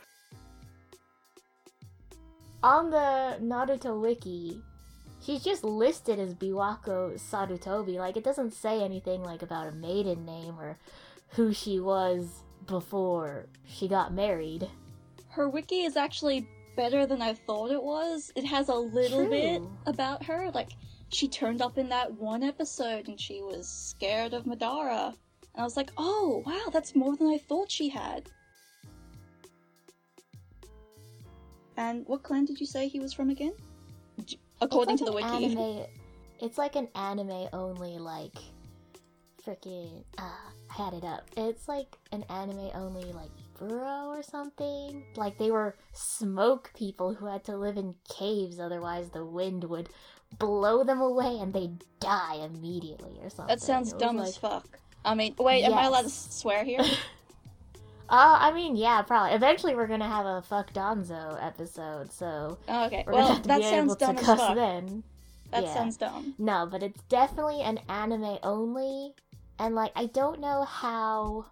[2.64, 4.62] On the Naruto wiki,
[5.24, 7.98] she's just listed as Biwako Sarutobi.
[7.98, 10.78] Like it doesn't say anything like about a maiden name or
[11.30, 14.70] who she was before she got married.
[15.30, 18.32] Her wiki is actually better than I thought it was.
[18.36, 19.30] It has a little True.
[19.30, 20.50] bit about her.
[20.54, 20.72] Like,
[21.10, 25.08] she turned up in that one episode and she was scared of Madara.
[25.08, 28.30] And I was like, oh, wow, that's more than I thought she had.
[31.78, 33.54] And what clan did you say he was from again?
[34.26, 35.46] J- According It's to the like wiki.
[35.54, 35.86] an Anime,
[36.40, 38.36] it's like an anime only like
[39.46, 41.24] freaking ah, I had it up.
[41.38, 45.04] It's like an anime only like bro or something.
[45.16, 49.90] Like they were smoke people who had to live in caves otherwise the wind would
[50.40, 53.56] blow them away and they'd die immediately or something.
[53.56, 54.80] That sounds dumb like- as fuck.
[55.06, 56.82] I mean, wait, am I allowed to swear here?
[58.10, 59.36] Uh, I mean, yeah, probably.
[59.36, 63.04] Eventually, we're gonna have a fuck Danzo episode, so oh, okay.
[63.06, 64.56] we're Well, have to that be sounds able to dumb as fuck.
[64.56, 65.04] then.
[65.52, 65.74] That yeah.
[65.74, 66.34] sounds dumb.
[66.38, 69.14] No, but it's definitely an anime only,
[69.60, 71.46] and like I don't know how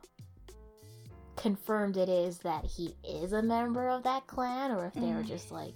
[1.36, 5.24] confirmed it is that he is a member of that clan, or if they were
[5.24, 5.28] Mm.
[5.28, 5.74] just like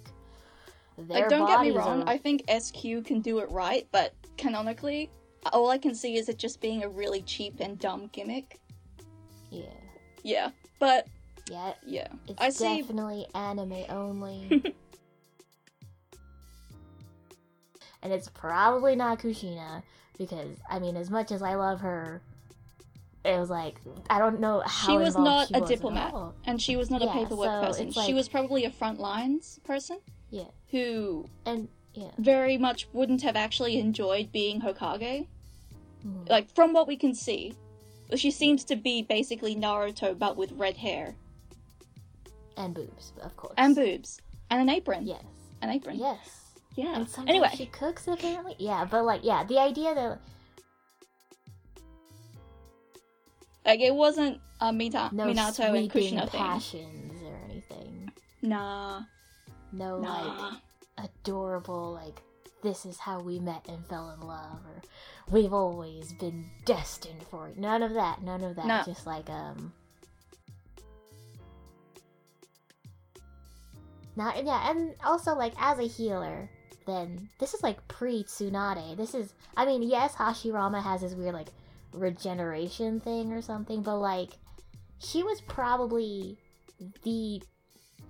[0.96, 2.02] their Like, don't get me wrong.
[2.02, 5.10] are- I think SQ can do it right, but canonically,
[5.52, 8.58] all I can see is it just being a really cheap and dumb gimmick.
[9.50, 9.64] yeah,
[10.22, 11.06] Yeah, but
[11.48, 12.82] yeah, yeah, it's I see.
[12.82, 14.48] definitely anime only.
[18.02, 19.82] and it's probably not Kushina
[20.18, 22.20] because I mean, as much as I love her,
[23.24, 26.14] it was like I don't know how She was not she a was at diplomat,
[26.44, 27.88] and she was not Yeah, a paperwork so person.
[27.88, 29.98] it's She was probably a front lines person
[30.30, 35.26] Yeah, who and yeah, very much wouldn't have actually enjoyed being Hokage.
[36.06, 36.28] Mhm.
[36.28, 37.54] Like from what we can see,
[38.16, 41.14] she seems to be basically Naruto but with red hair
[42.56, 44.20] and boobs, of course, and boobs
[44.50, 45.06] and an apron.
[45.06, 45.22] Yes,
[45.62, 45.96] An apron.
[45.98, 46.18] yes.
[46.76, 46.94] Yeah.
[46.96, 48.54] And sometimes Anyway, she cooks apparently.
[48.58, 50.18] Yeah, but like yeah, the idea that
[53.64, 56.40] like it wasn't uh, Mita- no Minato and Kushina thing.
[56.40, 58.10] passions or anything.
[58.42, 59.02] Nah,
[59.72, 60.48] No nah.
[60.98, 62.20] like adorable like
[62.62, 64.82] this is how we met and fell in love, or
[65.30, 67.58] we've always been destined for it.
[67.58, 68.22] None of that.
[68.22, 68.66] None of that.
[68.66, 68.82] No.
[68.84, 69.72] Just like um.
[74.16, 76.50] Not yeah, and also like as a healer,
[76.86, 78.96] then this is like pre Tsunade.
[78.96, 81.48] This is I mean, yes, Hashirama has his weird like
[81.92, 84.30] regeneration thing or something, but like
[84.98, 86.36] she was probably
[87.02, 87.42] the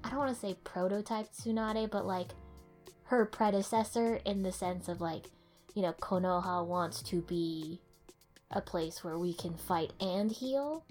[0.02, 2.28] I don't want to say prototype Tsunade, but like
[3.10, 5.26] her predecessor in the sense of like,
[5.74, 7.80] you know, Konoha wants to be
[8.52, 10.84] a place where we can fight and heal.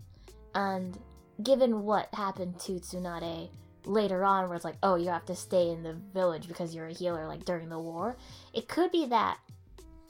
[0.53, 0.99] And
[1.41, 3.49] given what happened to Tsunade
[3.86, 6.88] later on, where it's like, oh, you have to stay in the village because you're
[6.88, 8.17] a healer, like during the war,
[8.53, 9.38] it could be that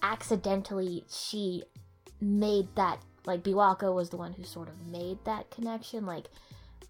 [0.01, 1.63] accidentally she
[2.19, 6.07] made that, like, Biwako was the one who sort of made that connection.
[6.07, 6.25] Like,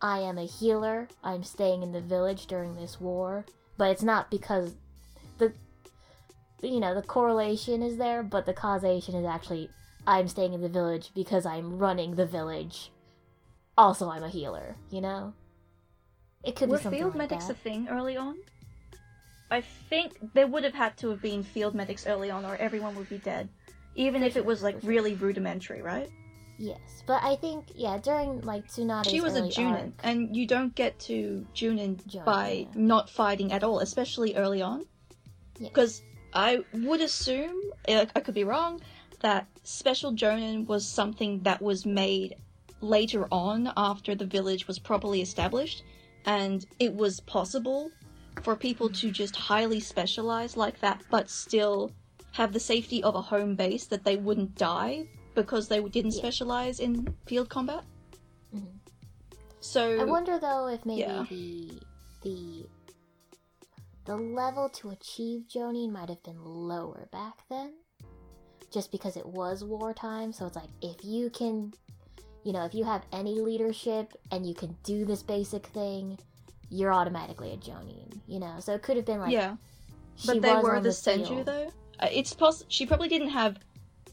[0.01, 3.45] I am a healer, I'm staying in the village during this war,
[3.77, 4.75] but it's not because.
[6.62, 9.69] You know, the correlation is there, but the causation is actually
[10.06, 12.91] I'm staying in the village because I'm running the village.
[13.78, 15.34] Also, I'm a healer, you know?
[16.43, 17.54] It could Were be something field like medics that.
[17.54, 18.38] a thing early on?
[19.52, 22.95] I think there would have had to have been field medics early on, or everyone
[22.95, 23.50] would be dead.
[23.95, 26.10] Even if it was like really rudimentary, right?
[26.58, 30.45] Yes, but I think yeah, during like Tsunade's she was a Junin, arc- and you
[30.45, 32.67] don't get to Junin by yeah.
[32.76, 34.86] not fighting at all, especially early on.
[35.58, 36.02] Because
[36.34, 38.82] I would assume, I I could be wrong,
[39.22, 42.36] that Special Jonin was something that was made
[42.82, 45.84] later on after the village was properly established,
[46.26, 47.92] and it was possible
[48.42, 51.92] for people to just highly specialize like that, but still
[52.32, 56.20] have the safety of a home base that they wouldn't die because they didn't Yeah.
[56.20, 57.84] specialize in field combat.
[58.56, 58.80] Mhm.
[59.60, 61.26] So I wonder though if maybe Yeah.
[61.30, 61.82] the
[62.22, 62.65] the
[64.10, 67.74] the level to achieve Jonin might have been lower back then.
[68.74, 71.72] Just because it was wartime, so it's like if you can
[72.43, 76.17] you know, if you have any leadership and you can do this basic thing,
[76.72, 78.56] you're automatically a Jonin, you know.
[78.60, 79.58] So it could have been like yeah,
[80.26, 81.72] but they were the the Senju though.
[82.00, 83.60] Uh, It's poss- she probably didn't have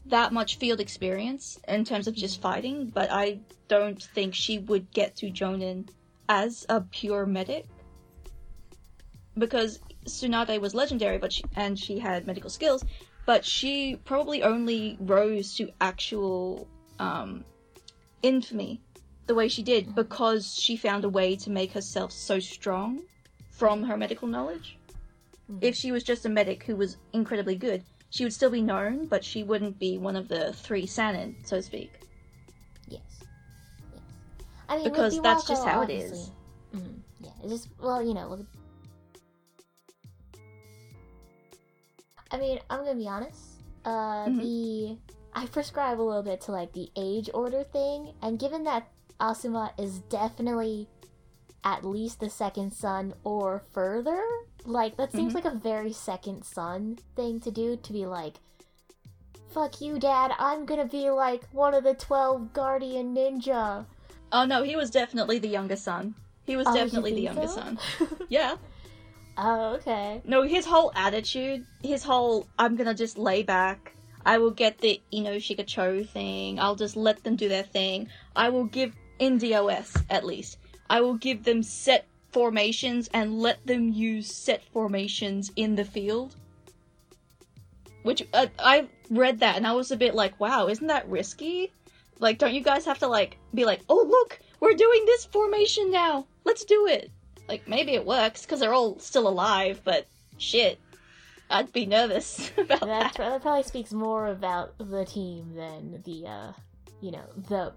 [0.05, 4.91] that much field experience in terms of just fighting, but I don't think she would
[4.91, 5.89] get to Jonin
[6.29, 7.65] as a pure medic
[9.37, 12.83] because Tsunade was legendary, but she, and she had medical skills,
[13.25, 16.67] but she probably only rose to actual
[16.99, 17.43] um,
[18.23, 18.81] infamy
[19.27, 23.01] the way she did because she found a way to make herself so strong
[23.51, 24.77] from her medical knowledge.
[25.51, 25.59] Mhm.
[25.61, 29.05] If she was just a medic who was incredibly good, she would still be known,
[29.07, 31.91] but she wouldn't be one of the three Sannin, so to speak.
[32.87, 33.01] Yes.
[33.93, 34.01] Yes.
[34.69, 36.31] I mean, Because that's just how it is.
[36.73, 38.29] Mhm, Yeah, it's just well, you know.
[38.29, 38.47] with-
[42.31, 43.39] I mean, I'm gonna be honest.
[43.85, 44.41] Uh, Mhm.
[44.41, 44.97] the
[45.33, 48.87] I prescribe a little bit to like the age order thing, and given that
[49.19, 50.87] Asuma is definitely
[51.63, 54.21] at least the second son or further,
[54.65, 55.35] like that seems Mhm.
[55.35, 57.77] like a very second son thing to do.
[57.77, 58.39] To be like,
[59.49, 60.31] "Fuck you, Dad!
[60.39, 63.85] I'm gonna be like one of the twelve guardian ninja."
[64.31, 66.15] Oh no, he was definitely the younger son.
[66.45, 67.55] He was Oh, definitely the younger so?
[67.61, 67.79] son.
[68.29, 68.55] Yeah.
[69.37, 70.21] Oh, okay.
[70.25, 73.93] No, his whole attitude, his whole I'm gonna just lay back.
[74.25, 76.59] I will get the Ino-Shika-Cho thing.
[76.59, 78.09] I'll just let them do their thing.
[78.35, 80.57] I will give in DOS at least.
[80.89, 86.35] I will give them set formations and let them use set formations in the field.
[88.03, 91.71] Which uh, I read that and I was a bit like, wow, isn't that risky?
[92.19, 95.91] Like, don't you guys have to like be like, oh look, we're doing this formation
[95.91, 96.25] now.
[96.43, 97.11] Let's do it.
[97.47, 100.07] Like maybe it works because they're all still alive, but
[100.37, 100.79] shit,
[101.49, 103.17] I'd be nervous about That, that.
[103.17, 106.51] that probably speaks more about the team than the, uh,
[107.01, 107.73] you know, the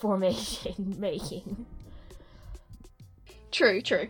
[0.00, 1.64] formation making.
[3.52, 4.08] True, true.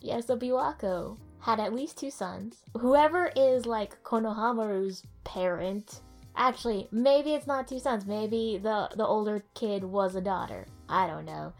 [0.00, 2.62] Yeah, so Biwako had at least two sons.
[2.78, 6.00] Whoever is like Konohamaru's parent,
[6.36, 8.06] actually, maybe it's not two sons.
[8.06, 10.66] Maybe the the older kid was a daughter.
[10.88, 11.52] I don't know,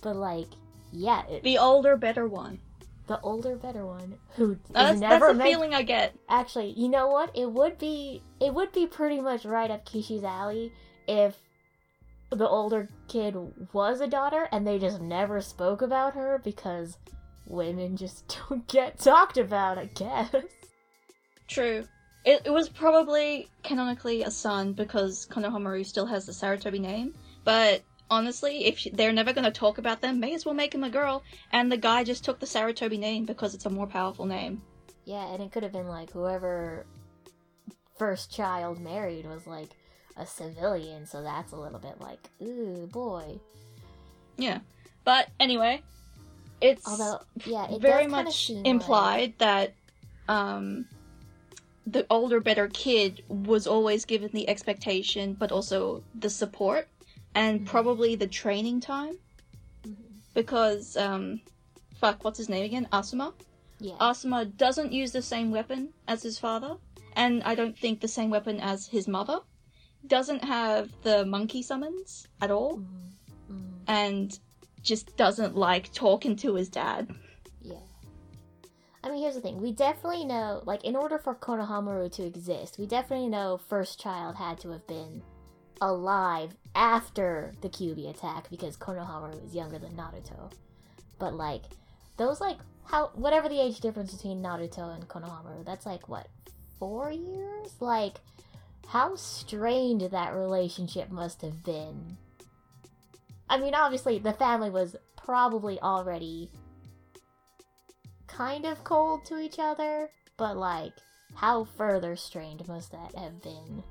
[0.00, 0.48] but like,
[0.92, 2.60] yeah, it, The older, better one.
[3.06, 6.14] the older, better one who That's, never that's the meant feeling I get.
[6.28, 7.36] Actually, you know what?
[7.36, 10.72] It would be it would be pretty much right up Kishi's alley
[11.08, 11.36] if
[12.30, 13.36] the older kid
[13.72, 16.96] was a daughter and they just never spoke about her because
[17.46, 20.34] women just don't get talked about, I guess.
[21.48, 21.84] True.
[22.24, 27.14] It, it was probably canonically a son because Konohamaru still has the Sarutobi name,
[27.44, 27.82] but
[28.12, 30.84] honestly, if she, they're never going to talk about them, may as well make him
[30.84, 31.24] a girl.
[31.50, 34.60] And the guy just took the Sarutobi name because it's a more powerful name.
[35.06, 36.84] Yeah, and it could have been like whoever
[37.96, 39.70] first child married was like
[40.16, 43.40] a civilian, so that's a little bit like, ooh, boy.
[44.36, 44.60] Yeah.
[45.04, 45.82] But anyway,
[46.60, 49.72] it's Although, yeah, it very much implied that
[50.28, 50.84] um
[51.84, 56.86] the older better kid was always given the expectation but also the support
[57.34, 57.66] and Mhm.
[57.66, 59.16] probably the training time
[59.84, 59.94] Like,
[60.34, 61.40] because um
[61.94, 63.32] fuck what's his name again asuma
[63.78, 66.76] yeah, asuma doesn't use the same weapon as his father
[67.14, 69.40] and i don't think the same weapon as his mother
[70.06, 73.12] doesn't have the monkey summons at all Mhm.
[73.50, 73.80] Mhm.
[73.86, 74.38] and
[74.82, 77.08] just doesn't like talking to his dad
[77.62, 77.76] Yeah.
[79.04, 79.60] I mean, here's the thing.
[79.60, 84.36] We definitely know, like, in order for Konohamaru to exist, we definitely know First Child
[84.36, 85.22] had to have been
[85.80, 90.52] alive after the Kyuubi attack because Konohamaru is younger than Naruto.
[91.18, 91.62] But, like,
[92.16, 96.28] those, like, how, whatever the age difference between Naruto and Konohamaru, that's like, what,
[96.78, 97.74] four years?
[97.80, 98.18] Like,
[98.86, 102.16] how strained that relationship must have been.
[103.48, 106.50] I mean, obviously, the family was probably already
[108.26, 110.92] kind of cold to each other, but like,
[111.34, 113.82] how further strained must that have been?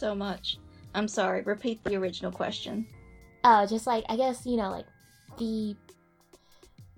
[0.00, 0.58] So much
[0.94, 2.86] i'm sorry repeat the original question
[3.42, 4.84] Uh, just like, I guess, you know, like,
[5.38, 5.74] the.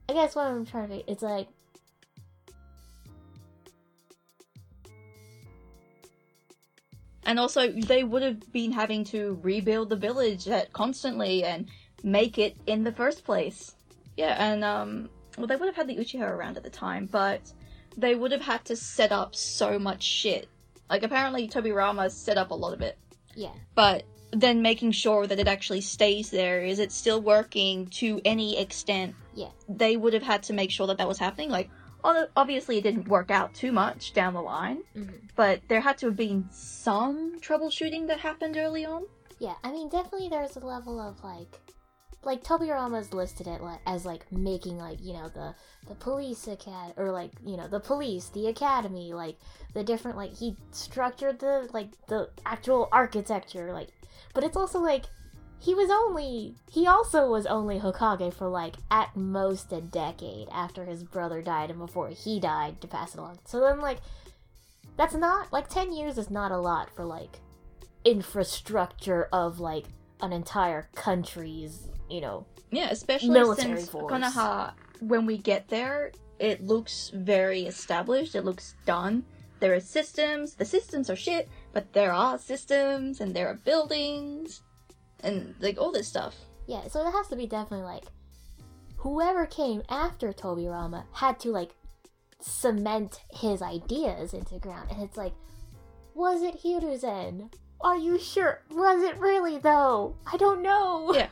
[0.08, 1.46] I guess what I'm trying to think, it's like.
[7.24, 11.68] And also, they would have been having to rebuild the village that constantly and
[12.02, 13.76] make it in the first place.
[14.16, 17.40] Yeah, and um, well, they would have had the Uchiha around at the time, but
[17.96, 20.48] they would have had to set up so much shit.
[20.90, 22.98] Like apparently, Tobirama set up a lot of it,
[23.34, 23.52] Yeah.
[23.74, 28.58] but then making sure that it actually stays there, is it still working to any
[28.58, 29.14] extent?
[29.34, 29.50] Yeah.
[29.68, 31.50] They would have had to make sure that that was happening.
[31.50, 31.70] Like,
[32.36, 36.06] obviously it didn't work out too much down the line, hmm but there had to
[36.06, 39.04] have been some troubleshooting that happened early on.
[39.38, 41.58] Yeah, I mean, definitely there's a level of like,
[42.24, 45.54] like Tobirama's listed it as like making like you know the
[45.88, 49.36] the police acad or like you know the police, the academy, like
[49.74, 53.88] the different like he structured the like the actual architecture, like,
[54.34, 55.06] but it's also like
[55.58, 60.84] he was only he also was only Hokage for like at most a decade after
[60.84, 63.38] his brother died and before he died to pass it along.
[63.44, 63.98] So then like
[64.96, 67.38] that's not like 10 years is not a lot for like
[68.04, 69.86] infrastructure of like
[70.20, 72.46] an entire country's, you know.
[72.70, 74.12] Yeah, especially since force.
[74.12, 78.34] Konoha, when we get there, it looks very established.
[78.34, 79.24] It looks done.
[79.60, 80.54] There are systems.
[80.54, 84.62] The systems are shit, but there are systems and there are buildings
[85.20, 86.34] and like all this stuff.
[86.66, 88.04] Yeah, so it has to be definitely like
[88.96, 91.74] whoever came after Tobirama had to like
[92.40, 94.90] cement his ideas into ground.
[94.90, 95.34] And it's like,
[96.14, 97.52] was it Hiruzen?
[97.80, 98.62] Are you sure?
[98.70, 100.16] Was it really though?
[100.32, 101.12] I don't know.
[101.14, 101.28] Yeah.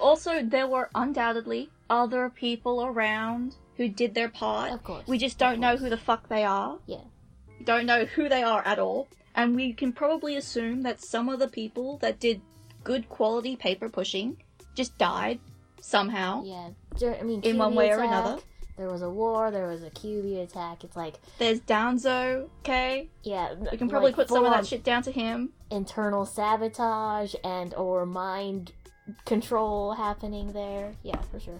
[0.00, 4.72] Also, there were undoubtedly other people around who did their part.
[4.72, 5.06] Of course.
[5.06, 6.78] We just don't know who the fuck they are.
[6.86, 7.02] Yeah.
[7.64, 9.08] Don't know who they are at all.
[9.34, 12.40] And we can probably assume that some of the people that did
[12.84, 14.36] good quality paper pushing
[14.74, 15.38] just died
[15.80, 16.42] somehow.
[16.44, 16.70] Yeah.
[17.20, 18.40] I mean, In one way or another.
[18.76, 20.84] There was a war, there was a Kyuubi attack.
[20.84, 23.08] It's like, There's Danzo, okay?
[23.24, 23.54] yeah.
[23.72, 25.50] We can probably like, put some of that shit down to him.
[25.70, 28.70] internal sabotage and or mind
[29.24, 30.92] control happening there.
[31.02, 31.58] Yeah, for sure.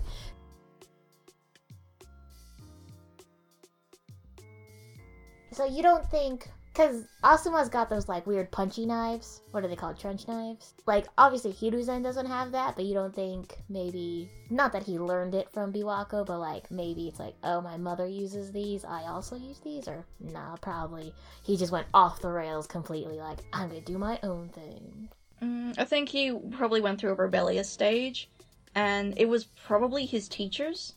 [5.52, 9.40] So you don't think because Asuma's got those like weird punchy knives.
[9.50, 9.98] What are they called?
[9.98, 10.74] Trench knives.
[10.86, 15.34] Like obviously Hiruzen doesn't have that, but you don't think maybe not that he learned
[15.34, 19.34] it from Biwako, but like maybe it's like oh my mother uses these, I also
[19.34, 23.18] use these, or nah, probably he just went off the rails completely.
[23.18, 25.08] Like I'm gonna do my own thing.
[25.42, 28.28] Mm, I think he probably went through a rebellious stage,
[28.74, 30.94] and it was probably his teachers'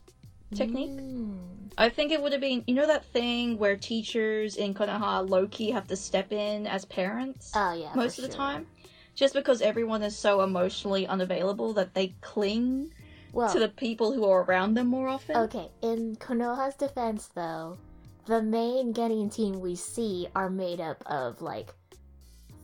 [0.54, 0.90] technique.
[0.90, 1.72] Mm.
[1.78, 5.48] I think it would have been, you know, that thing where teachers in Konoha low
[5.48, 8.38] key have to step in as parents Oh yeah, most of the sure.
[8.38, 8.68] time?
[9.16, 12.92] Just because everyone is so emotionally unavailable that they cling
[13.34, 15.36] Well, to the people who are around them more often.
[15.44, 15.70] okay.
[15.82, 17.78] In Konoha's defense, though,
[18.26, 21.74] the main Genin team we see are made up of like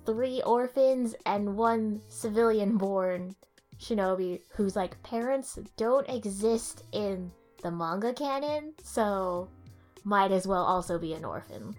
[0.08, 3.36] three orphans and one civilian-born
[3.80, 7.32] shinobi whose like parents don't exist in
[7.62, 9.48] the manga canon, so
[10.04, 11.76] might as well also be an orphan.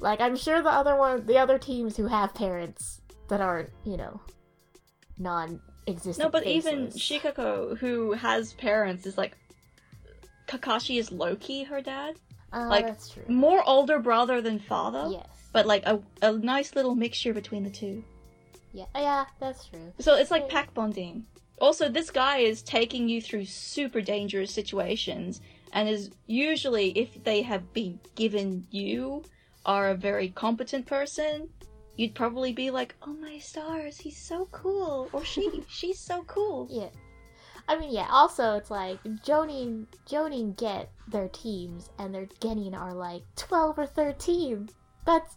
[0.00, 3.96] Like I'm sure the other one, the other teams who have parents that aren't, you
[3.96, 4.20] know,
[5.18, 6.24] non-existent.
[6.24, 6.88] No, but even.
[6.88, 9.36] Shikako, who has parents, is like
[10.46, 12.16] Kakashi is Loki, her dad.
[12.52, 13.24] Uh, Like, that's true.
[13.28, 15.26] More older brother than father, Yes.
[15.56, 18.04] But like a, a nice little mixture between the two.
[18.74, 18.84] Yeah.
[18.94, 19.90] Oh, yeah, that's true.
[19.98, 21.24] So it's like pack bonding.
[21.62, 25.40] Also, this guy is taking you through super dangerous situations,
[25.72, 29.24] and is usually, if they have been given you,
[29.64, 31.48] are a very competent person,
[31.96, 36.68] you'd probably be like, "Oh my stars, he's so cool," or "She, she's so cool."
[36.70, 36.90] Yeah.
[37.66, 38.08] I mean, yeah.
[38.10, 43.86] Also, it's like Jonin, Jonin get their teams, and their Genin are like twelve or
[43.86, 44.68] thirteen.
[45.06, 45.36] That's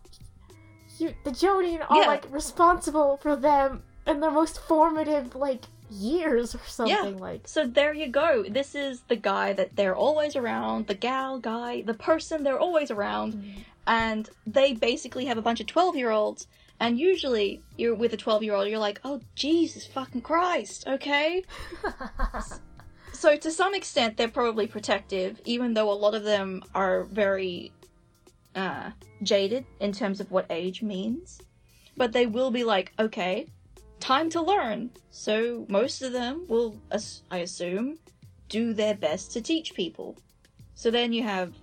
[0.97, 1.13] you.
[1.24, 2.07] The Jonin are Yeah.
[2.07, 7.17] like responsible for them in their most formative like years or something.
[7.17, 8.43] Like So there you go.
[8.43, 12.91] This is the guy that they're always around, the gal guy, the person they're always
[12.91, 13.61] around, mm-hmm.
[13.88, 16.47] and they basically have a bunch of 12 year olds.
[16.82, 21.43] And usually, you're with a 12 year old, you're like, oh, Jesus fucking Christ, okay?
[23.11, 27.74] So, to some extent, they're probably protective, even though a lot of them are very
[28.56, 28.91] uh,
[29.24, 31.41] jaded in terms of what age means.
[31.97, 33.47] But they will be like, okay,
[34.00, 34.91] time to learn.
[35.12, 38.00] So, most of them will, as- I assume,
[38.47, 40.18] do their best to teach people.
[40.76, 41.54] So, then you have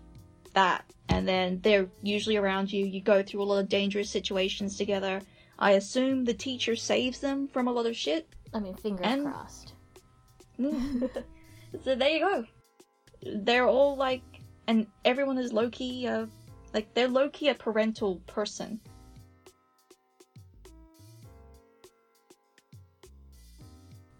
[0.52, 2.84] that, and then they're usually around you.
[2.84, 5.22] You go through a lot of dangerous situations together.
[5.58, 8.28] I assume the teacher saves them from a lot of shit.
[8.52, 9.72] I mean, fingers And- crossed.
[11.84, 12.44] so there you go.
[13.22, 14.22] They're all like,
[14.66, 16.26] and everyone is low key, uh,
[16.76, 18.78] like they're low key a parental person.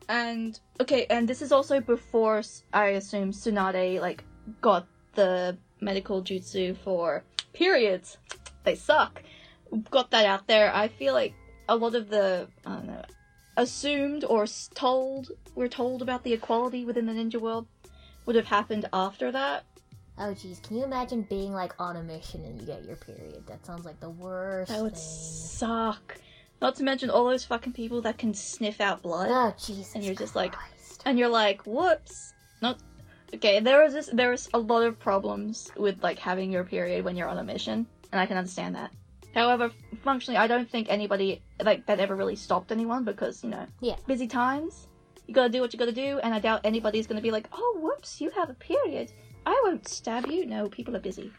[0.09, 2.43] And okay, and this is also before
[2.73, 4.25] I assume Tsunade like
[4.63, 8.17] got the medical jutsu for periods.
[8.65, 9.23] They suck.
[9.91, 10.75] Got that out there.
[10.75, 11.35] I feel like
[11.69, 13.03] a lot of the I don't know
[13.59, 17.67] assumed or told we're told about the equality within the ninja world
[18.25, 19.65] would have happened after that.
[20.19, 23.47] Oh jeez, can you imagine being like on a mission and you get your period?
[23.47, 25.03] That sounds like the worst That would thing.
[25.03, 26.19] suck.
[26.63, 29.95] Not to mention all those fucking people that can sniff out blood, Oh Jesus!
[29.95, 30.55] And you're just like-
[31.05, 32.79] and you're like, "Whoops!" Not
[33.35, 33.61] okay.
[33.61, 37.15] There is this, there is a lot of problems with like having your period when
[37.15, 38.91] you're on a mission, and I can understand that.
[39.35, 39.71] However,
[40.03, 43.97] functionally, I don't think anybody like that ever really stopped anyone because you know, Yeah.
[44.07, 44.89] busy times.
[45.27, 47.77] You gotta do what you gotta do, and I doubt anybody's gonna be like, "Oh,
[47.83, 49.13] whoops, you have a period.
[49.47, 51.33] I won't stab you." No, people are busy.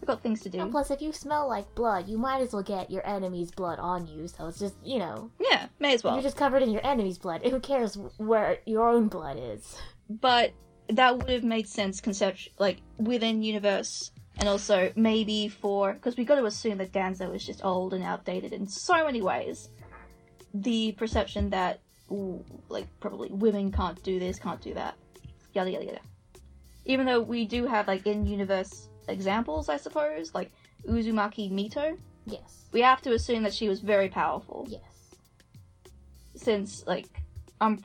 [0.00, 0.60] They've got things to do.
[0.60, 3.80] And plus, if you smell like blood, you might as well get your enemy's blood
[3.80, 4.28] on you.
[4.28, 6.14] So it's just, you know, Yeah, may as well.
[6.14, 7.42] you're just covered in your enemy's blood.
[7.44, 9.76] Who cares where your own blood is?
[10.08, 10.52] but
[10.88, 16.24] that would have made sense concept like within universe and also maybe for because we
[16.24, 19.68] got to assume that Danzo is just old and outdated in so many ways
[20.54, 21.80] the perception that
[22.10, 24.94] ooh, like probably women can't do this can't do that
[25.52, 26.00] yada yada yada
[26.88, 30.50] even though we do have like in universe examples i suppose like
[30.88, 32.66] uzumaki mito Yes.
[32.72, 34.82] we have to assume that she was very powerful Yes.
[36.34, 37.08] since like
[37.60, 37.82] I'm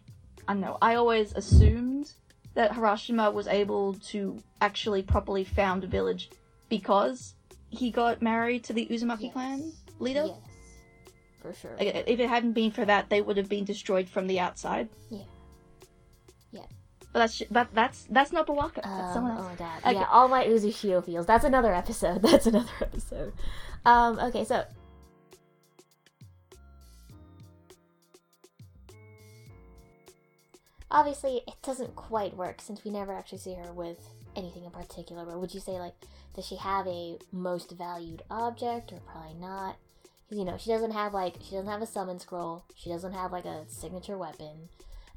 [0.48, 2.12] I don't know, I always assumed
[2.54, 6.30] that Hashirama was able to actually properly found a village
[6.68, 7.36] because
[7.70, 9.34] he got married to the Uzumaki Yes.
[9.34, 10.26] clan leader.
[10.26, 10.38] Yes.
[11.42, 11.76] For sure.
[11.80, 14.90] Like, if it hadn't been for that, they would have been destroyed from the outside.
[15.10, 15.24] Yeah.
[17.14, 18.76] But that's that, that's that's not Biwako.
[18.76, 19.50] That's Um, someone oh else.
[19.52, 19.80] my god.
[19.86, 19.94] Okay.
[19.94, 21.26] Yeah, all my Uzushio feels.
[21.28, 22.22] That's another episode.
[22.28, 23.34] That's another episode.
[23.86, 24.66] Um, okay, so
[30.92, 33.98] obviously it doesn't quite work since we never actually see her with
[34.36, 35.26] anything in particular.
[35.26, 35.94] But would you say like
[36.36, 39.78] does she have a most valued object or probably not?
[40.26, 42.64] Because you know she doesn't have like she doesn't have a summon scroll.
[42.76, 44.70] She doesn't have like a signature weapon.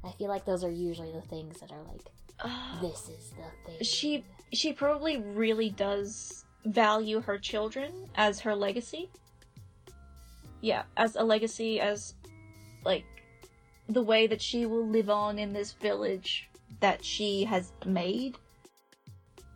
[0.03, 2.01] I feel like those are usually the things that are like
[2.81, 3.81] this is the thing.
[3.81, 4.23] she
[4.53, 9.09] she probably really does value her children as her legacy.
[10.61, 12.13] Yeah, as a legacy, as
[12.85, 13.05] like
[13.89, 18.37] the way that she will live on in this village that she has made.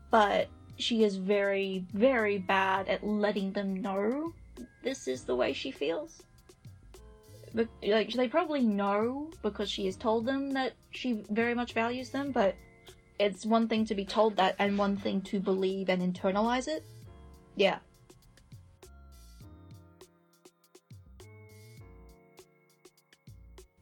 [0.10, 4.34] But she is very, very bad at letting them know
[4.84, 6.24] this is the way she feels.
[7.54, 12.32] Like they probably know because she has told them that she very much values them,
[12.32, 12.56] but
[13.20, 16.86] it's one thing to be told that and one thing to believe and internalize it.
[17.56, 17.80] Yeah.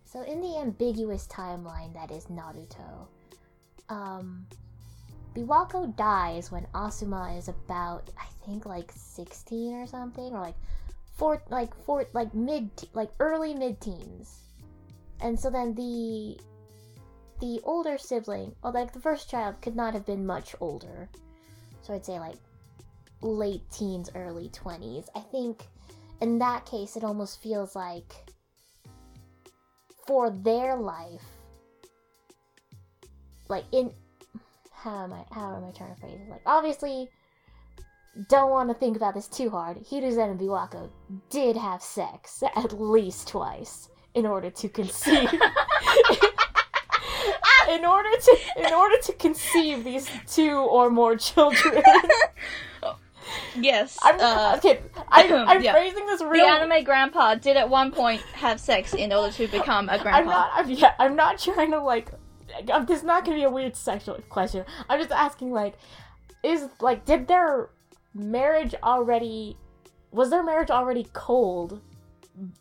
[0.03, 3.07] So in the ambiguous timeline that is Naruto,
[3.89, 4.47] um,
[5.35, 10.57] Biwako dies when Asuma is about, I think, like sixteen or something, or like
[11.19, 14.39] four, like four, like mid, like early mid teens,
[15.19, 16.39] and so then the
[17.41, 21.09] the older sibling, or like the first child, could not have been much older,
[21.81, 22.37] so I'd say like
[23.21, 25.07] late teens, early 20s.
[25.13, 25.63] I think
[26.21, 28.13] in that case, it almost feels like
[30.07, 31.25] for their life,
[33.49, 33.91] like in
[34.71, 36.29] how am I how am I trying to phrase it?
[36.29, 37.09] Like obviously,
[38.27, 39.77] don't want to think about this too hard.
[39.77, 40.89] Hiruzen and Biwako
[41.29, 45.31] did have sex at least twice in order to conceive.
[47.69, 51.83] in order to in order to conceive these two or more children.
[53.55, 53.97] Yes.
[54.01, 54.79] I'm uh, okay.
[55.07, 55.73] I, I'm yeah.
[55.73, 56.45] phrasing this real.
[56.45, 60.17] the anime grandpa did at one point have sex in order to become a grandpa.
[60.19, 60.51] I'm not.
[60.53, 62.11] I'm, yeah, I'm not trying to like.
[62.71, 64.65] um, This is not gonna be a weird sexual question.
[64.89, 65.75] I'm just asking, like,
[66.43, 67.69] is like, did their
[68.19, 69.57] marriage already?
[70.11, 71.81] Was their marriage already cold?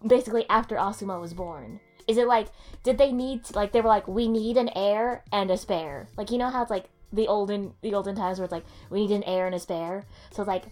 [0.06, 1.80] Basically, after Asuma was born.
[2.06, 2.48] Is it like,
[2.82, 6.09] did they need to, like they were like, we need an heir and a spare?
[6.16, 9.06] Like you know how it's like the olden the olden times where it's like we
[9.06, 10.04] need an heir and a spare.
[10.32, 10.64] So it's like,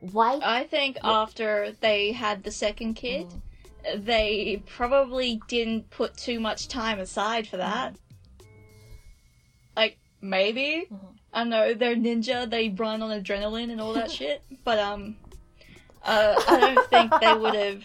[0.00, 0.38] why?
[0.42, 3.26] I think after they had the second kid,
[3.96, 7.96] they probably didn't put too much time aside for that.
[9.76, 11.14] Like maybe Mhm.
[11.32, 15.16] I know they're ninja, they run on adrenaline and all that shit, but um,
[16.02, 17.82] uh, I don't think they would have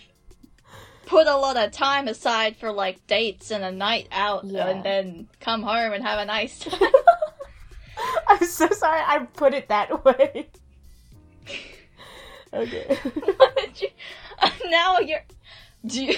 [1.05, 4.67] put a lot of time aside for like dates and a night out, Yeah.
[4.69, 6.79] and then come home and have a nice time.
[8.27, 10.47] I'm so sorry I put it that way.
[12.53, 12.97] okay.
[14.69, 15.23] now you're.
[15.85, 16.15] Do you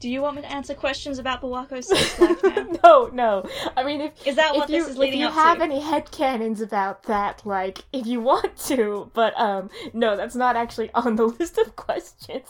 [0.00, 2.66] do you want me to answer questions about Biwako's sex life now?
[2.84, 3.48] no, no.
[3.76, 5.64] I mean, if Is that if what you this is leading if you have to?
[5.64, 10.90] any headcanons about that, like if you want to, but um, no, that's not actually
[10.94, 12.46] on the list of questions.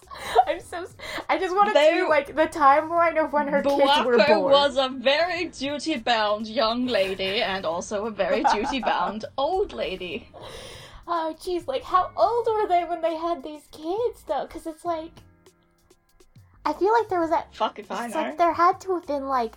[0.47, 0.87] I'm so.
[1.29, 3.75] I just wanted to They- see like the timeline of when her kids
[4.05, 4.53] were Biwako born.
[4.53, 10.29] was a very duty bound young lady and also a very duty bound old lady.
[11.07, 14.45] Oh, jeez, like how old were they when they had these kids though?
[14.47, 15.13] Because it's like,
[16.69, 17.55] I feel like there was that.
[17.55, 18.15] Fuck if I know.
[18.15, 19.55] like there had to have been like.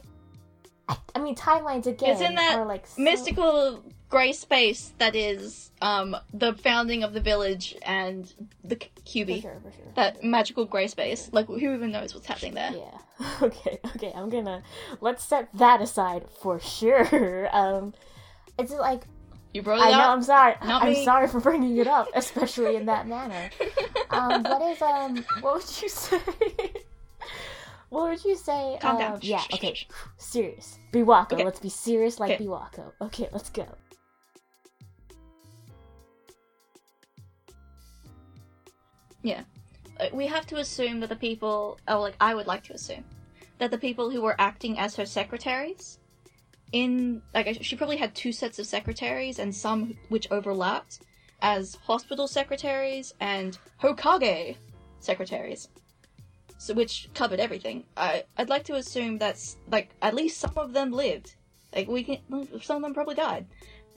[0.88, 2.12] I, I mean, timelines again.
[2.12, 7.14] It's in that are, like so- Mystical grey space that is um the founding of
[7.14, 8.34] the village and
[8.64, 9.42] the For Kyuubi.
[9.42, 9.86] sure, for sure.
[9.96, 11.30] That magical grey space.
[11.32, 12.72] Like who even knows what's happening there?
[12.74, 12.98] Yeah.
[13.42, 13.80] Okay.
[13.96, 14.12] Okay.
[14.16, 14.64] I'm gonna
[15.00, 17.50] let's set that aside for sure.
[17.54, 17.94] Um,
[18.58, 19.04] it's like
[19.54, 20.10] You brought it I know.
[20.12, 20.56] I'm sorry.
[20.66, 21.06] Not I'm me.
[21.06, 23.50] sorry for bringing it up, especially in that manner.
[24.10, 25.24] Um, what is um?
[25.42, 26.20] What would you say?
[27.92, 28.78] What would you say?
[28.80, 29.20] Calm um, down.
[29.22, 29.44] Yeah.
[29.54, 29.78] Okay.
[30.18, 30.80] Serious.
[30.94, 31.34] Biwako.
[31.34, 31.44] Okay.
[31.44, 32.46] Let's be serious like Okay.
[32.46, 32.94] Biwako.
[33.02, 33.28] Okay.
[33.34, 33.68] Let's go.
[39.24, 39.44] Yeah.
[40.14, 43.04] we have to assume that the people, oh, like I would like to assume
[43.60, 46.00] that the people who were acting as her secretaries,
[46.72, 51.02] in like she probably had two sets of secretaries and some which overlapped
[51.42, 54.56] as hospital secretaries and Hokage
[55.00, 55.68] secretaries,
[56.62, 57.84] so which covered everything.
[57.98, 61.34] I I'd like to assume that's like at least some of them lived.
[61.76, 62.20] Like we can,
[62.62, 63.48] some of them probably died,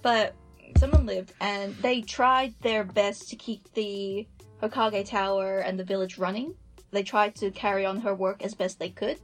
[0.01, 0.35] but
[0.79, 4.27] some of them lived, and they tried their best to keep the
[4.63, 6.55] Hokage Tower and the village running.
[6.91, 9.19] They tried to carry on her work as best they could.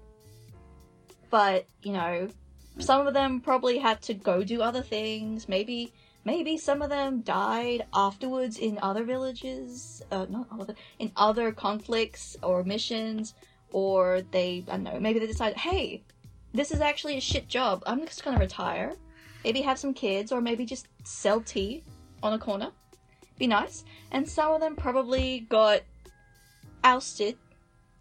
[1.30, 2.28] But, you know,
[2.78, 5.48] some of them probably had to go do other things.
[5.48, 5.92] Maybe
[6.24, 12.36] maybe some of them died afterwards in other villages, uh, not other, in other conflicts
[12.42, 13.34] or missions,
[13.72, 16.02] or they, I don't know, maybe they decided, hey,
[16.52, 17.82] this is actually a shit job.
[17.86, 18.94] I'm just gonna retire.
[19.44, 21.82] Maybe have some kids, or maybe just sell tea
[22.22, 22.70] on a corner.
[23.38, 25.82] Be nice and some of them probably got
[26.82, 27.36] ousted,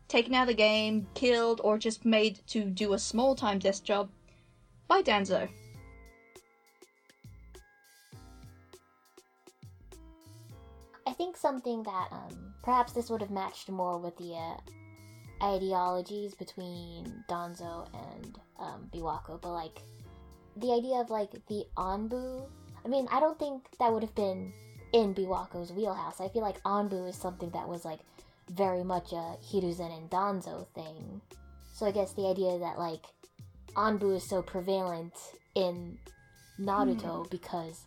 [0.08, 3.84] taken out of the game, killed, or just made to do a small time desk
[3.84, 4.10] job
[4.88, 5.48] by Danzo.
[11.20, 14.56] Think something that um, perhaps this would have matched more with the uh,
[15.44, 19.82] ideologies between Danzo and um, Biwako, but like
[20.56, 22.48] the idea of like the Anbu.
[22.86, 24.54] I mean, I don't think that would have been
[24.94, 26.22] in Biwako's wheelhouse.
[26.22, 28.00] I feel like Anbu is something that was like
[28.50, 31.20] very much a Hiruzen and Danzo thing.
[31.74, 33.04] So I guess the idea that like
[33.76, 35.14] Anbu is so prevalent
[35.56, 35.98] in
[36.58, 37.86] Naruto because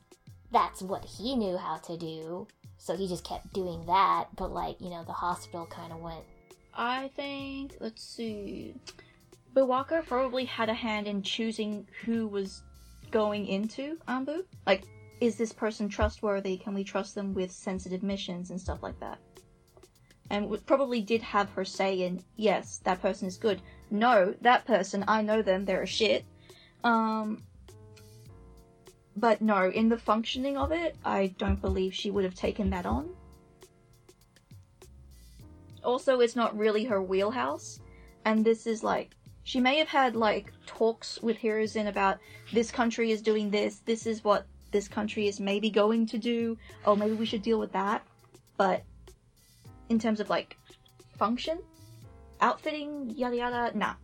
[0.51, 2.47] that's what he knew how to do.
[2.83, 6.25] So he just kept doing that, but like, you know, the hospital kind of went.
[6.75, 8.75] I think, let's see.
[9.55, 12.65] Biwako probably had a hand in choosing who was
[13.13, 14.43] going into Anbu.
[14.67, 14.83] Like,
[15.21, 16.57] is this person trustworthy?
[16.57, 19.21] Can we trust them with sensitive missions and stuff like that?
[20.31, 23.63] And probably did have her say in, yes, that person is good.
[23.93, 26.25] No, that person, I know them, they're a shit.
[26.83, 27.45] Um,
[29.17, 32.87] but no, in the functioning of it, I don't believe she would have taken that
[32.87, 33.11] on.
[35.85, 37.81] Also, it's not really her wheelhouse,
[38.25, 39.11] and this is like
[39.45, 42.19] she may have had like talks with Hiruzen about
[42.53, 46.57] this country is doing this, this is what this country is maybe going to do,
[46.87, 48.03] oh maybe we should deal with that.
[48.57, 48.85] But
[49.89, 50.57] in terms of like
[51.19, 51.59] function,
[52.41, 53.95] outfitting, yada yada, nah.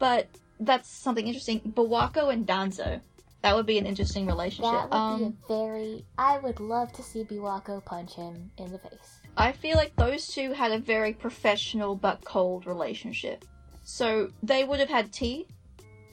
[0.00, 0.26] But
[0.58, 1.60] that's something interesting.
[1.60, 3.00] Biwako and Danzo.
[3.42, 4.72] That would be an interesting relationship.
[4.72, 6.04] That would um, be a very.
[6.18, 9.20] I would love to see Biwako punch him in the face.
[9.36, 13.44] I feel like those two had a very professional but cold relationship.
[13.84, 15.46] So they would have had tea.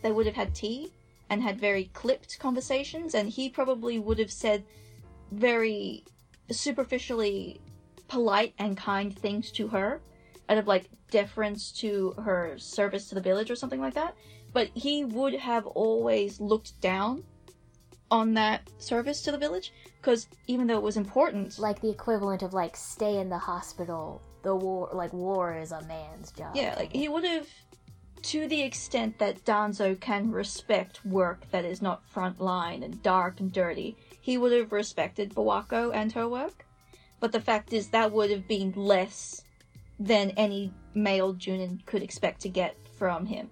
[0.03, 0.93] They would have had tea
[1.29, 4.63] and had very clipped conversations, and he probably would have said
[5.31, 6.03] very
[6.51, 7.59] superficially
[8.07, 10.01] polite and kind things to her
[10.49, 14.15] out of like deference to her service to the village or something like that.
[14.53, 17.23] But he would have always looked down
[18.09, 22.41] on that service to the village because even though it was important, Like the equivalent
[22.41, 24.21] of like stay in the hospital.
[24.43, 26.55] The war, like war, is a man's job.
[26.55, 27.47] Yeah, like he would have,
[28.21, 33.51] to the extent that Danzo can respect work that is not frontline and dark and
[33.51, 36.65] dirty, he would have respected Biwako and her work.
[37.19, 39.43] But the fact is, that would have been less
[39.99, 43.49] than any male Junin could expect to get from him.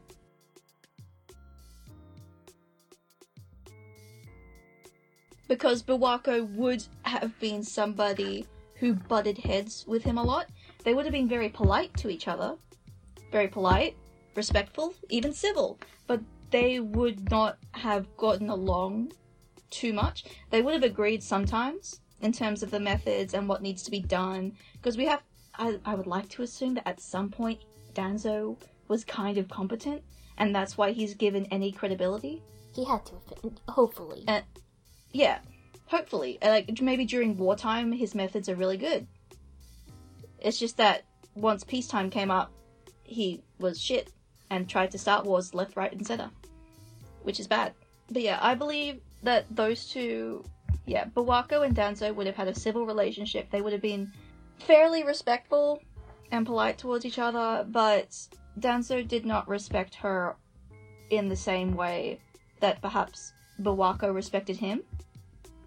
[5.47, 10.47] Because Biwako would have been somebody who butted heads with him a lot.
[10.83, 12.55] They would have been very polite to each other,
[13.31, 13.95] very polite,
[14.35, 16.21] respectful, even civil, but
[16.51, 19.13] they would not have gotten along
[19.69, 20.25] too much.
[20.49, 23.99] They would have agreed sometimes in terms of the methods and what needs to be
[23.99, 25.21] done, because we have.
[25.57, 27.59] I, I would like to assume that at some point
[27.93, 30.03] Danzo was kind of competent,
[30.37, 32.41] and that's why he's given any credibility.
[32.73, 33.13] he had to.
[33.13, 34.41] have been- Hopefully, Uh,
[35.13, 35.39] Yeah,
[35.85, 36.37] hopefully.
[36.41, 39.07] Uh, Like maybe during wartime, his methods are really good.
[40.41, 42.51] It's just that once peacetime came up,
[43.03, 44.11] he was shit
[44.49, 46.29] and tried to start wars left, right, and center,
[47.23, 47.73] which is bad.
[48.11, 50.43] But yeah, I believe that those two,
[50.85, 53.49] yeah, Biwako and Danzo would have had a civil relationship.
[53.49, 54.11] They would have been
[54.59, 55.81] fairly respectful
[56.31, 58.17] and polite towards each other, but
[58.59, 60.35] Danzo did not respect her
[61.09, 62.19] in the same way
[62.59, 64.83] that perhaps Biwako respected him.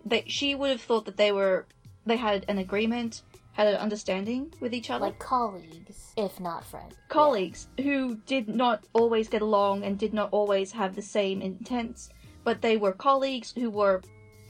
[0.05, 1.67] They, she would have thought that they were
[2.07, 3.23] they had an agreement,
[3.53, 5.07] had an understanding with each other.
[5.07, 6.95] like colleagues, if not friends.
[7.09, 12.09] colleagues who did not always get along and did not always have the same intents,
[12.45, 14.01] but they were colleagues who were,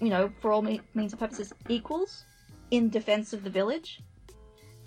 [0.01, 2.25] you know, for all means and purposes, equals
[2.71, 4.01] in defense of the village.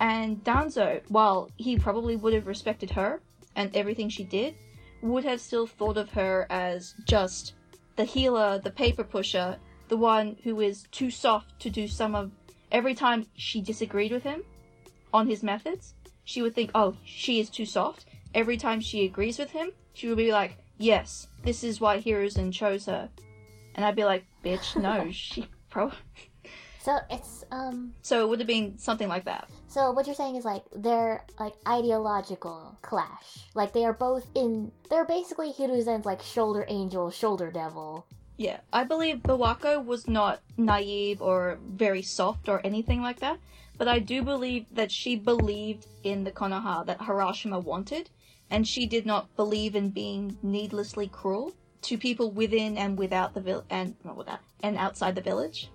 [0.02, 3.22] And Danzo, while he probably would have respected her
[3.56, 4.56] and everything she did,
[5.04, 7.54] would have still thought of her as just
[7.98, 12.32] the healer, the paper pusher, the one who is too soft to do some of.
[12.72, 14.44] Every time she disagreed with him
[15.14, 15.94] on his methods,
[16.24, 18.06] she would think, oh, she is too soft.
[18.34, 22.52] Every time she agrees with him, she would be like, yes, this is why Hiruzen
[22.52, 23.10] chose her.
[23.76, 25.92] And I'd be like, bitch, no, she pro.
[26.84, 27.94] So it's um.
[28.02, 29.50] So it would have been something like that.
[29.68, 33.46] So what you're saying is like they're like ideological clash.
[33.54, 34.72] Like they are both in.
[34.90, 38.06] They're basically Hiruzen's like shoulder angel, shoulder devil.
[38.38, 43.38] Yeah, I believe Biwako was not naive or very soft or anything like that,
[43.78, 48.10] but I do believe that she believed in the Konoha that Hashirama wanted,
[48.50, 51.54] and she did not believe in being needlessly cruel
[51.84, 55.70] to people within and without the vil- and not without and outside the village.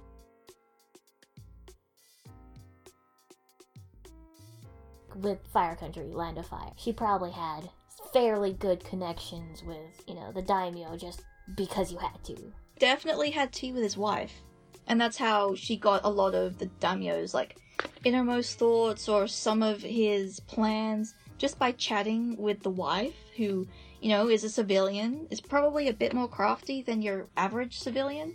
[5.16, 6.72] With Fire Country, Land of Fire.
[6.76, 7.70] She probably had
[8.12, 11.22] fairly good connections with, you know, the daimyo just
[11.54, 12.52] because you had to.
[12.78, 14.42] Definitely had tea with his wife,
[14.86, 17.56] and that's how she got a lot of the daimyo's like
[18.04, 23.66] innermost thoughts or some of his plans just by chatting with the wife, who
[24.00, 28.34] you know is a civilian, is probably a bit more crafty than your average civilian,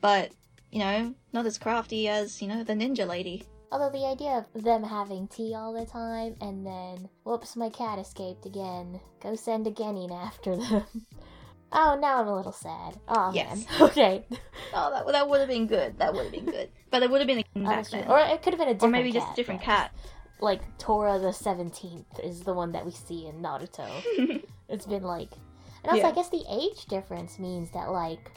[0.00, 0.32] but
[0.70, 3.44] you know not as crafty as you know the ninja lady.
[3.72, 7.98] Although the idea of them having tea all the time and then, whoops, my cat
[8.00, 9.00] escaped again.
[9.22, 10.84] Go send a Genin after them.
[11.72, 12.98] oh, now I'm a little sad.
[13.06, 13.66] Oh Yes.
[13.66, 13.80] man.
[13.90, 14.26] Okay.
[14.74, 15.98] Oh, that that would have been good.
[15.98, 16.68] That would have been good.
[16.90, 18.08] But it would have been a back then.
[18.08, 18.80] Or it could have been a different.
[18.80, 18.88] Cat.
[18.88, 19.92] Or maybe cat, just a different cat.
[20.40, 24.42] Like Tora the Seventeenth is the one that we see in Naruto.
[24.68, 25.30] it's been like,
[25.84, 26.08] and also Yeah.
[26.08, 28.32] I guess the age difference means that like,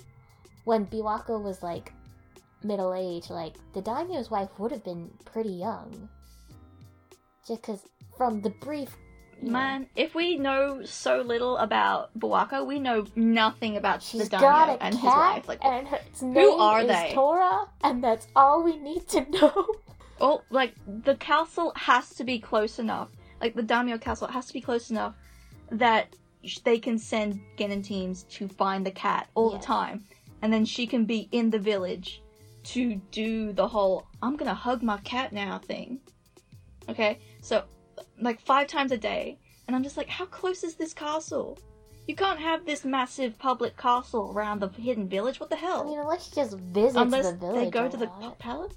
[0.65, 1.91] when Biwako was like
[2.64, 6.09] middle age, like the daimyo's wife would have been pretty young.
[7.47, 7.82] Just because
[8.18, 8.95] from the brief.
[9.41, 14.95] Man, if we know so little about Biwako, we know nothing about the daimyo and
[14.95, 15.47] his wife.
[15.49, 17.11] Like, and her, its name are they?
[17.14, 19.68] Tora, and that's all we need to know.
[20.22, 23.09] oh, like the castle has to be close enough.
[23.41, 25.16] Like the daimyo castle has to be close enough
[25.72, 26.16] that
[26.64, 29.61] they can send Genin teams to find the cat all Yes.
[29.61, 30.05] the time,
[30.41, 32.22] and then she can be in the village
[32.64, 35.99] to do the whole "I'm gonna hug my cat now" thing.
[36.89, 37.64] Okay, so
[38.20, 39.38] like five times a day,
[39.68, 41.57] and I'm just like, how close is this castle?
[42.07, 45.39] You can't have this massive public castle around the hidden village.
[45.39, 45.84] What the hell?
[45.84, 47.66] I mean, unless she just visits Unless the village.
[47.66, 48.74] they go to the pa- palace.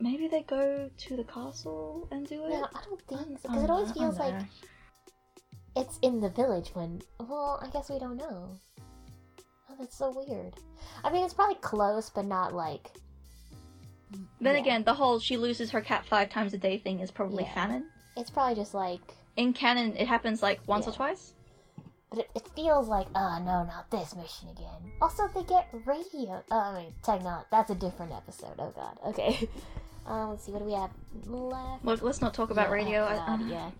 [0.00, 2.50] Maybe they go to the castle and do it.
[2.50, 3.48] No, I don't think so.
[3.48, 4.34] Because it always feels like
[5.76, 7.02] it's in the village when.
[7.20, 8.56] Well, I guess we don't know.
[9.78, 10.54] That's so weird.
[11.04, 12.90] I mean, it's probably close, but not like.
[14.40, 14.60] Then Yeah.
[14.60, 17.54] again, the whole she loses her cat five times a day thing is probably Yeah.
[17.54, 17.86] canon.
[18.16, 19.00] It's probably just like.
[19.36, 21.32] In canon, it happens like once or twice.
[22.10, 24.92] But it, it feels like, oh no, not this mission again.
[25.00, 26.42] Also, they get radio.
[26.50, 27.44] Oh, I mean, techno.
[27.50, 28.54] That's a different episode.
[28.58, 28.98] Oh god.
[29.06, 29.48] Okay.
[30.04, 30.50] Um, let's see.
[30.50, 30.90] What do we have
[31.28, 31.84] left?
[31.84, 33.02] Look, let's not talk about Yeah, radio.
[33.04, 33.70] oh, I- God, uh, yeah.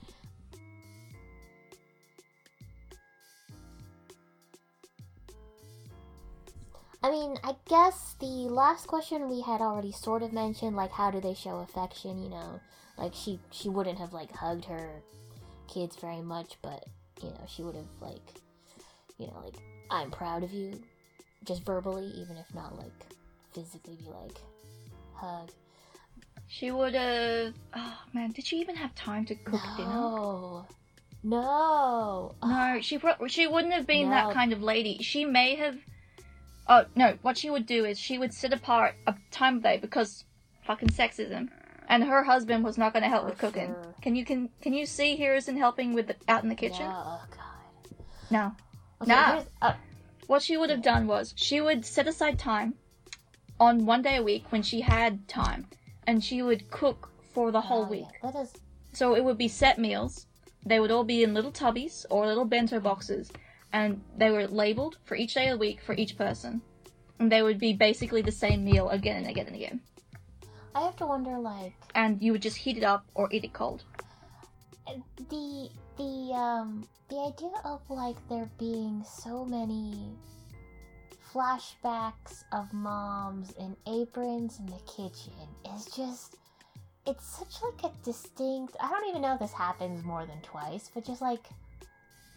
[7.05, 11.11] I mean, I guess the last question we had already sort of mentioned, like how
[11.11, 12.23] do they show affection?
[12.23, 12.61] You know,
[12.97, 15.03] like she she wouldn't have like hugged her
[15.69, 16.85] kids very much, but
[17.23, 18.35] you know she would have like,
[19.19, 19.57] you know, like
[19.91, 20.81] I'm proud of you,
[21.45, 22.93] just verbally, even if not like
[23.53, 24.39] physically, be like
[25.15, 25.51] hug.
[26.47, 27.55] She would have.
[27.75, 29.89] Oh man, did she even have time to cook dinner?
[29.89, 30.67] No,
[31.23, 32.35] no.
[32.45, 34.15] No, she pro- she wouldn't have been No.
[34.15, 34.99] that kind of lady.
[35.03, 35.77] She may have.
[36.69, 37.19] Oh no!
[37.23, 40.25] What she would do is she would sit apart a time of day because
[40.67, 41.49] fucking sexism,
[41.89, 43.69] and her husband was not going to help For with cooking.
[43.69, 43.95] sure.
[44.01, 46.83] Can you can can you see here isn't helping with the, out in the kitchen?
[46.87, 47.97] Yeah, oh god.
[48.31, 48.53] No.
[49.03, 49.43] Okay, Nah.
[49.61, 49.75] uh,
[50.29, 52.75] What she would have done was she would set aside time
[53.59, 55.67] on one day a week when she had time,
[56.07, 58.07] and she would cook for the whole oh, week.
[58.23, 58.53] yeah, that is.
[58.93, 60.27] So it would be set meals.
[60.65, 63.33] They would all be in little tubbies or little bento boxes,
[63.73, 66.63] and they were labeled for each day of the week for each person.
[67.19, 69.81] And they would be basically the same meal again and again and again.
[70.75, 73.53] I have to wonder, like, And you would just heat it up or eat it
[73.53, 73.85] cold.
[75.31, 80.17] the the um the idea of like there being so many
[81.33, 85.33] flashbacks of moms in aprons in the kitchen
[85.75, 86.37] is just
[87.07, 90.91] it's such like a distinct i don't even know if this happens more than twice
[90.93, 91.47] but just like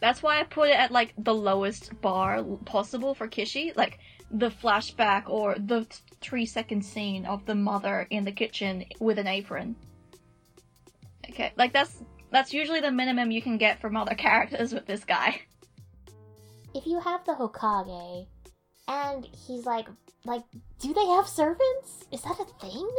[0.02, 3.76] That's why I put it at like the lowest bar possible for Kishi.
[3.76, 5.88] Like the flashback or the
[6.22, 9.76] three second scene of the mother in the kitchen with an apron.
[11.30, 15.06] Okay, like that's that's usually the minimum you can get from other characters with this
[15.06, 15.42] guy.
[16.74, 18.28] if you have the hokage
[18.88, 19.88] and he's like
[20.26, 20.44] like
[20.80, 22.90] do they have servants is that a thing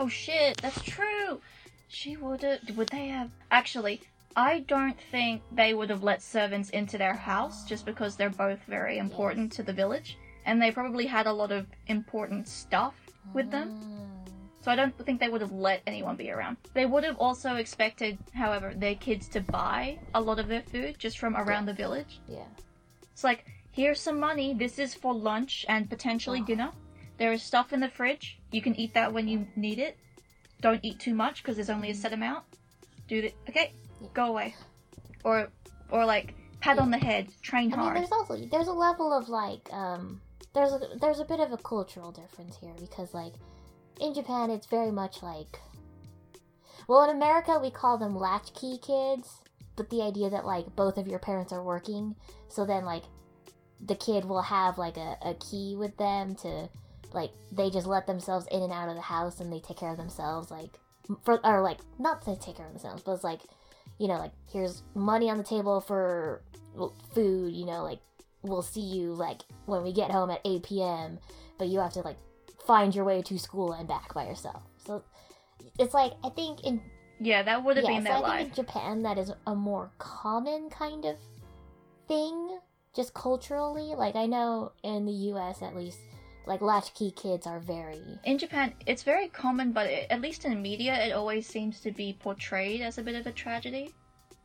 [0.00, 1.40] Oh shit, that's true.
[1.88, 2.44] She would.
[2.76, 3.30] Would they have?
[3.50, 4.00] Actually,
[4.38, 8.60] I don't think they would have let servants into their house just because they're both
[8.68, 10.16] very important to the village,
[10.46, 12.94] and they probably had a lot of important stuff
[13.34, 13.68] with them.
[13.68, 14.30] Mm.
[14.60, 16.56] So I don't think they would have let anyone be around.
[16.72, 21.00] They would have also expected, however, their kids to buy a lot of their food
[21.00, 22.20] just from around the village.
[22.28, 22.46] yeah
[23.12, 24.54] It's like, here's some money.
[24.54, 26.70] This is for lunch and potentially dinner.
[27.18, 28.38] There is stuff in the fridge.
[28.52, 29.98] You can eat that when you need it.
[30.60, 32.44] Don't eat too much because there's only a set amount.
[33.08, 34.08] Do the okay, Yeah.
[34.14, 34.54] go away.
[35.24, 35.48] Or,
[35.90, 37.28] or like pat on the head.
[37.42, 37.96] Train I mean, hard.
[37.96, 40.20] there's also there's a level of like um
[40.54, 43.34] there's a there's a bit of a cultural difference here because like
[44.00, 45.58] in Japan it's very much like
[46.88, 49.42] well in America we call them latchkey kids,
[49.76, 52.14] but the idea that like both of your parents are working,
[52.48, 53.04] so then like
[53.86, 56.68] the kid will have like a, a key with them to
[57.12, 59.90] like they just let themselves in and out of the house and they take care
[59.90, 60.78] of themselves like
[61.24, 63.40] for or like not to take care of themselves, but it's like
[63.98, 66.42] you know like here's money on the table for
[67.14, 68.00] food, you know, like
[68.42, 71.18] we'll see you like when we get home at 8 p.m.,
[71.58, 72.16] but you have to like
[72.66, 74.62] find your way to school and back by yourself.
[74.84, 75.02] So
[75.78, 76.80] it's like I think in
[77.20, 78.38] yeah, that would have yeah, been so their I life.
[78.38, 81.16] think in Japan that is a more common kind of
[82.06, 82.58] thing,
[82.94, 83.94] just culturally.
[83.96, 85.62] Like I know in the U.S.
[85.62, 85.98] at least,
[86.48, 90.60] like latchkey kids are very in Japan, it's very common, but it, at least in
[90.62, 93.94] media, it always seems to be portrayed as a bit of a tragedy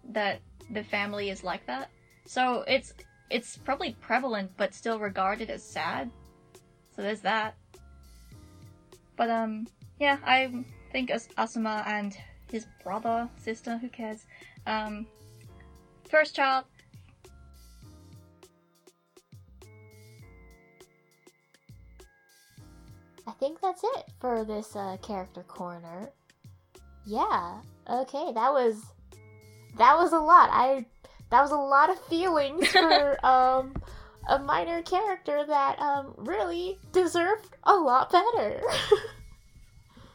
[0.10, 0.42] that
[0.72, 1.90] the family is like that.
[2.26, 2.94] So it's
[3.30, 6.12] it's probably prevalent, but still regarded as sad.
[6.96, 7.56] So there's that.
[9.16, 9.68] But um,
[10.00, 10.52] yeah, I
[10.92, 12.16] think As- Asuma and
[12.52, 14.26] his brother, sister, who cares?
[14.68, 15.08] Um,
[16.10, 16.66] first child.
[23.28, 26.10] I think that's it for this uh, character corner.
[27.06, 27.62] Yeah.
[27.90, 28.82] Okay, that was
[29.78, 30.50] that was a lot.
[30.52, 30.86] I
[31.30, 33.74] that was a lot of feelings for um
[34.30, 38.62] a minor character that um really deserved a lot better.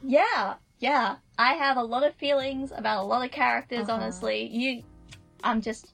[0.02, 1.16] Yeah, yeah.
[1.38, 4.00] I have a lot of feelings about a lot of characters, Uh-huh.
[4.00, 4.46] honestly.
[4.46, 4.82] You
[5.42, 5.92] I'm just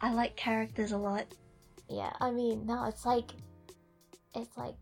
[0.00, 1.26] I like characters a lot.
[1.88, 3.30] yeah, I mean, no, it's like
[4.34, 4.74] it's like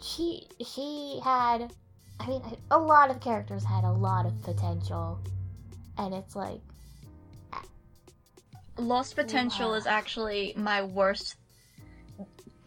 [0.00, 1.72] she she had
[2.18, 5.20] I mean, a lot of characters had a lot of potential.
[5.98, 6.60] And it's like
[8.78, 9.76] Lost Potential Wow.
[9.76, 11.36] is actually my worst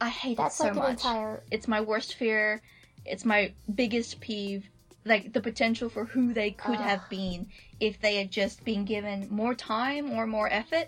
[0.02, 0.90] I hate that's it so like much.
[0.92, 2.62] entire It's my worst fear.
[3.06, 4.70] It's my biggest peeve.
[5.06, 6.82] Like the potential for who they could Ugh.
[6.82, 7.48] have been
[7.80, 10.88] if they had just been given more time or more effort.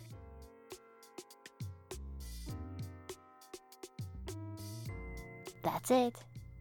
[5.63, 6.15] That's it.